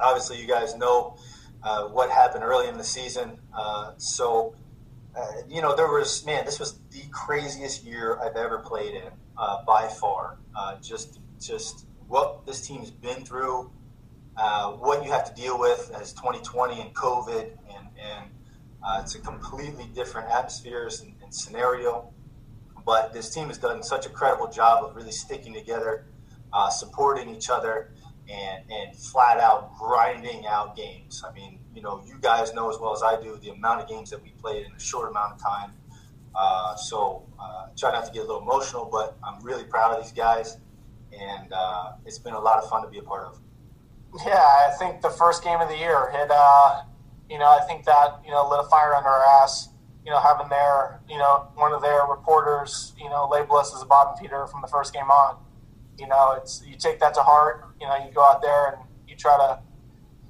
Obviously, 0.01 0.41
you 0.41 0.47
guys 0.47 0.75
know 0.75 1.17
uh, 1.63 1.85
what 1.85 2.09
happened 2.09 2.43
early 2.43 2.67
in 2.67 2.77
the 2.77 2.83
season, 2.83 3.39
so 3.97 4.55
you 5.47 5.61
know 5.61 5.75
there 5.75 5.87
was 5.87 6.25
man, 6.25 6.43
this 6.45 6.59
was 6.59 6.79
the 6.91 7.03
craziest 7.11 7.83
year 7.83 8.19
I've 8.19 8.35
ever 8.35 8.59
played 8.59 8.95
in 8.95 9.11
by 9.65 9.87
far. 9.87 10.37
just 10.81 11.19
just 11.39 11.85
what 12.07 12.45
this 12.45 12.65
team's 12.65 12.91
been 12.91 13.23
through. 13.23 13.71
Uh, 14.37 14.71
what 14.71 15.03
you 15.03 15.11
have 15.11 15.23
to 15.23 15.41
deal 15.41 15.57
with 15.57 15.91
as 15.95 16.11
2020 16.11 16.81
and 16.81 16.93
COVID, 16.93 17.43
and, 17.43 17.87
and 17.97 18.29
uh, 18.83 18.99
it's 19.01 19.15
a 19.15 19.19
completely 19.19 19.85
different 19.93 20.29
atmosphere 20.29 20.89
and, 21.01 21.13
and, 21.23 21.33
scenario. 21.33 22.11
But 22.85 23.13
this 23.13 23.33
team 23.33 23.47
has 23.47 23.57
done 23.57 23.81
such 23.81 24.05
a 24.05 24.09
credible 24.09 24.51
job 24.51 24.83
of 24.83 24.93
really 24.95 25.13
sticking 25.13 25.53
together, 25.53 26.07
uh, 26.51 26.69
supporting 26.69 27.29
each 27.29 27.49
other, 27.49 27.91
and, 28.29 28.69
and 28.69 28.95
flat 28.95 29.39
out 29.39 29.73
grinding 29.79 30.45
out 30.47 30.75
games. 30.75 31.23
I 31.27 31.33
mean, 31.33 31.59
you 31.73 31.81
know, 31.81 32.03
you 32.05 32.17
guys 32.19 32.53
know 32.53 32.69
as 32.69 32.77
well 32.77 32.93
as 32.93 33.03
I 33.03 33.21
do 33.21 33.39
the 33.41 33.51
amount 33.51 33.81
of 33.81 33.87
games 33.87 34.09
that 34.09 34.21
we 34.21 34.31
played 34.31 34.65
in 34.65 34.73
a 34.73 34.79
short 34.79 35.09
amount 35.09 35.33
of 35.33 35.41
time. 35.41 35.71
Uh, 36.35 36.75
so 36.75 37.25
uh, 37.39 37.67
try 37.77 37.93
not 37.93 38.05
to 38.05 38.11
get 38.11 38.19
a 38.19 38.25
little 38.25 38.41
emotional, 38.41 38.89
but 38.91 39.17
I'm 39.23 39.41
really 39.41 39.63
proud 39.63 39.97
of 39.97 40.03
these 40.03 40.11
guys, 40.11 40.57
and 41.17 41.53
it's 42.05 42.19
been 42.19 42.33
a 42.33 42.39
lot 42.39 42.61
of 42.61 42.69
fun 42.69 42.81
to 42.83 42.89
be 42.89 42.97
a 42.97 43.03
part 43.03 43.23
of. 43.27 43.39
Yeah, 44.25 44.37
I 44.37 44.73
think 44.77 45.01
the 45.01 45.09
first 45.09 45.43
game 45.43 45.59
of 45.59 45.67
the 45.67 45.77
year 45.77 46.11
hit. 46.11 46.29
Uh, 46.31 46.83
you 47.29 47.39
know, 47.39 47.45
I 47.45 47.61
think 47.67 47.85
that 47.85 48.21
you 48.23 48.31
know 48.31 48.47
lit 48.47 48.59
a 48.59 48.69
fire 48.69 48.93
under 48.95 49.09
our 49.09 49.43
ass. 49.43 49.69
You 50.05 50.11
know, 50.11 50.19
having 50.19 50.49
their 50.49 51.01
you 51.09 51.17
know 51.17 51.47
one 51.55 51.73
of 51.73 51.81
their 51.81 52.05
reporters 52.05 52.93
you 52.97 53.09
know 53.09 53.27
label 53.29 53.57
us 53.57 53.73
as 53.75 53.81
a 53.81 53.85
bottom 53.85 54.15
feeder 54.21 54.47
from 54.47 54.61
the 54.61 54.67
first 54.67 54.93
game 54.93 55.09
on. 55.09 55.37
You 55.97 56.07
know, 56.07 56.37
it's 56.37 56.63
you 56.65 56.77
take 56.77 56.99
that 56.99 57.13
to 57.15 57.21
heart. 57.21 57.73
You 57.81 57.87
know, 57.87 57.95
you 57.97 58.13
go 58.13 58.23
out 58.23 58.41
there 58.41 58.67
and 58.67 58.77
you 59.07 59.15
try 59.15 59.37
to 59.37 59.59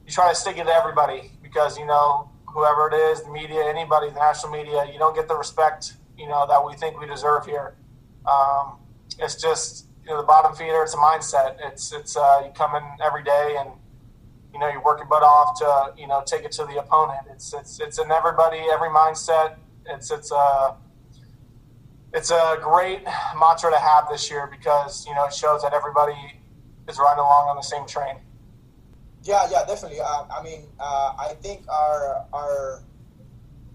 you 0.06 0.12
try 0.12 0.30
to 0.30 0.36
stick 0.36 0.58
it 0.58 0.63
to 0.63 0.74
everybody 0.74 1.32
because 1.43 1.78
you 1.78 1.86
know 1.86 2.32
whoever 2.48 2.88
it 2.88 2.93
is, 2.93 3.21
the 3.24 3.32
media, 3.32 3.65
anybody, 3.65 4.10
the 4.10 4.15
national 4.15 4.52
media, 4.54 4.88
you 4.91 4.98
don't 4.98 5.13
get 5.13 5.28
the 5.28 5.36
respect 5.36 5.98
you 6.17 6.28
know 6.28 6.45
that 6.48 6.63
we 6.65 6.74
think 6.76 7.00
we 7.00 7.08
deserve 7.08 7.45
here. 7.45 7.76
Um, 8.26 8.80
it's 9.19 9.41
just 9.41 9.88
you 10.06 10.12
know 10.12 10.22
the 10.22 10.28
bottom 10.28 10.56
feeder. 10.56 10.84
It's 10.84 10.94
a 10.94 10.98
mindset. 10.98 11.58
It's 11.60 11.91
it's 11.91 12.15
uh, 12.15 12.44
you 12.46 12.52
come 12.52 12.76
in 12.76 12.84
every 13.04 13.24
day 13.24 13.56
and 13.60 13.70
you 14.54 14.60
know 14.60 14.70
you're 14.70 14.84
working 14.84 15.08
butt 15.10 15.24
off 15.24 15.58
to 15.60 16.00
you 16.00 16.08
know 16.08 16.24
take 16.26 16.44
it 16.44 16.52
to 16.54 16.65
the 16.65 16.80
opponent. 16.80 17.22
It's 17.32 17.54
it's 17.54 17.80
it's 17.80 18.00
in 18.00 18.12
everybody, 18.12 18.60
every 18.72 18.89
mindset. 18.89 19.56
It's 19.88 20.12
it's 20.12 20.32
a 20.32 20.76
it's 22.13 22.32
a 22.32 22.58
great 22.62 23.04
mantra 23.39 23.72
to 23.72 23.80
have 23.80 24.08
this 24.10 24.30
year 24.30 24.48
because 24.50 25.06
you 25.08 25.15
know 25.15 25.26
it 25.26 25.34
shows 25.34 25.63
that 25.63 25.74
everybody 25.74 26.39
is 26.88 27.00
riding 27.00 27.20
along 27.20 27.50
on 27.50 27.56
the 27.56 27.63
same 27.63 27.86
train. 27.88 28.18
Yeah, 29.24 29.48
yeah, 29.50 29.65
definitely. 29.65 30.00
Uh, 30.02 30.26
I 30.32 30.44
mean, 30.44 30.68
uh, 30.80 31.13
I 31.18 31.34
think 31.41 31.68
our 31.68 32.26
our 32.32 32.84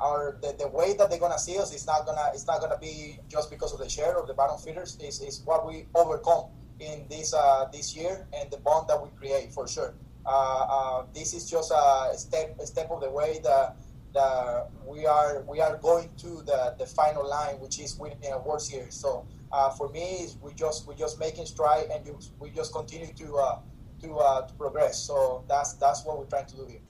our 0.01 0.39
the, 0.43 0.55
the 0.59 0.69
way 0.69 0.95
that 0.95 1.11
they're 1.11 1.19
gonna 1.19 1.39
see 1.39 1.59
us 1.59 1.75
is 1.75 1.87
not 1.87 2.07
gonna 2.07 2.31
it's 2.33 2.47
not 2.47 2.61
gonna 2.61 2.79
be 2.79 3.19
just 3.29 3.51
because 3.51 3.73
of 3.73 3.79
the 3.79 3.89
share 3.89 4.19
of 4.19 4.27
the 4.27 4.35
bottom 4.35 4.59
feeders. 4.59 4.97
Is 5.01 5.21
is 5.21 5.43
what 5.45 5.67
we 5.67 5.87
overcome 5.95 6.51
in 6.81 7.05
this 7.09 7.35
uh, 7.35 7.67
this 7.73 7.95
year 7.95 8.27
and 8.33 8.51
the 8.51 8.59
bond 8.59 8.89
that 8.89 9.01
we 9.01 9.11
create 9.19 9.53
for 9.53 9.69
sure. 9.69 9.95
Uh, 10.27 10.67
uh, 10.69 11.07
this 11.15 11.35
is 11.35 11.49
just 11.51 11.71
a 11.71 12.13
step 12.17 12.57
a 12.61 12.67
step 12.67 12.91
of 12.91 13.01
the 13.01 13.11
way 13.11 13.41
that 13.43 13.77
that 14.13 14.69
we 14.85 15.07
are 15.07 15.43
we 15.49 15.61
are 15.61 15.77
going 15.79 16.11
to 16.17 16.43
the, 16.43 16.75
the 16.79 16.87
final 16.87 17.29
line, 17.29 17.61
which 17.61 17.79
is 17.79 17.97
winning 17.99 18.33
a 18.33 18.39
World 18.39 18.61
Series. 18.61 18.95
So 18.95 19.27
uh, 19.53 19.71
for 19.71 19.89
me, 19.91 20.29
we 20.43 20.53
just 20.55 20.87
we 20.87 20.95
just 20.95 21.19
making 21.19 21.47
stride 21.47 21.87
and 21.93 22.05
you, 22.07 22.19
we 22.39 22.51
just 22.51 22.73
continue 22.73 23.13
to 23.15 23.37
uh, 23.37 23.59
to, 24.03 24.17
uh, 24.17 24.47
to 24.47 24.55
progress. 24.55 24.99
So 24.99 25.45
that's 25.49 25.75
that's 25.75 26.05
what 26.05 26.19
we're 26.19 26.27
trying 26.27 26.47
to 26.47 26.57
do 26.57 26.67
here. 26.67 26.81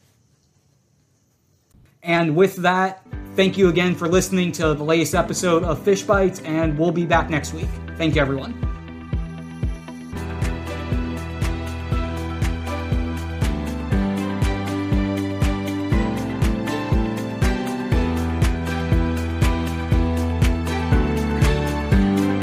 And 2.02 2.34
with 2.34 2.56
that, 2.56 3.06
thank 3.36 3.58
you 3.58 3.68
again 3.68 3.94
for 3.94 4.08
listening 4.08 4.52
to 4.52 4.74
the 4.74 4.84
latest 4.84 5.14
episode 5.14 5.62
of 5.64 5.82
Fish 5.82 6.02
Bites, 6.02 6.40
and 6.40 6.78
we'll 6.78 6.92
be 6.92 7.06
back 7.06 7.30
next 7.30 7.52
week. 7.52 7.68
Thank 7.96 8.14
you, 8.14 8.22
everyone. 8.22 8.69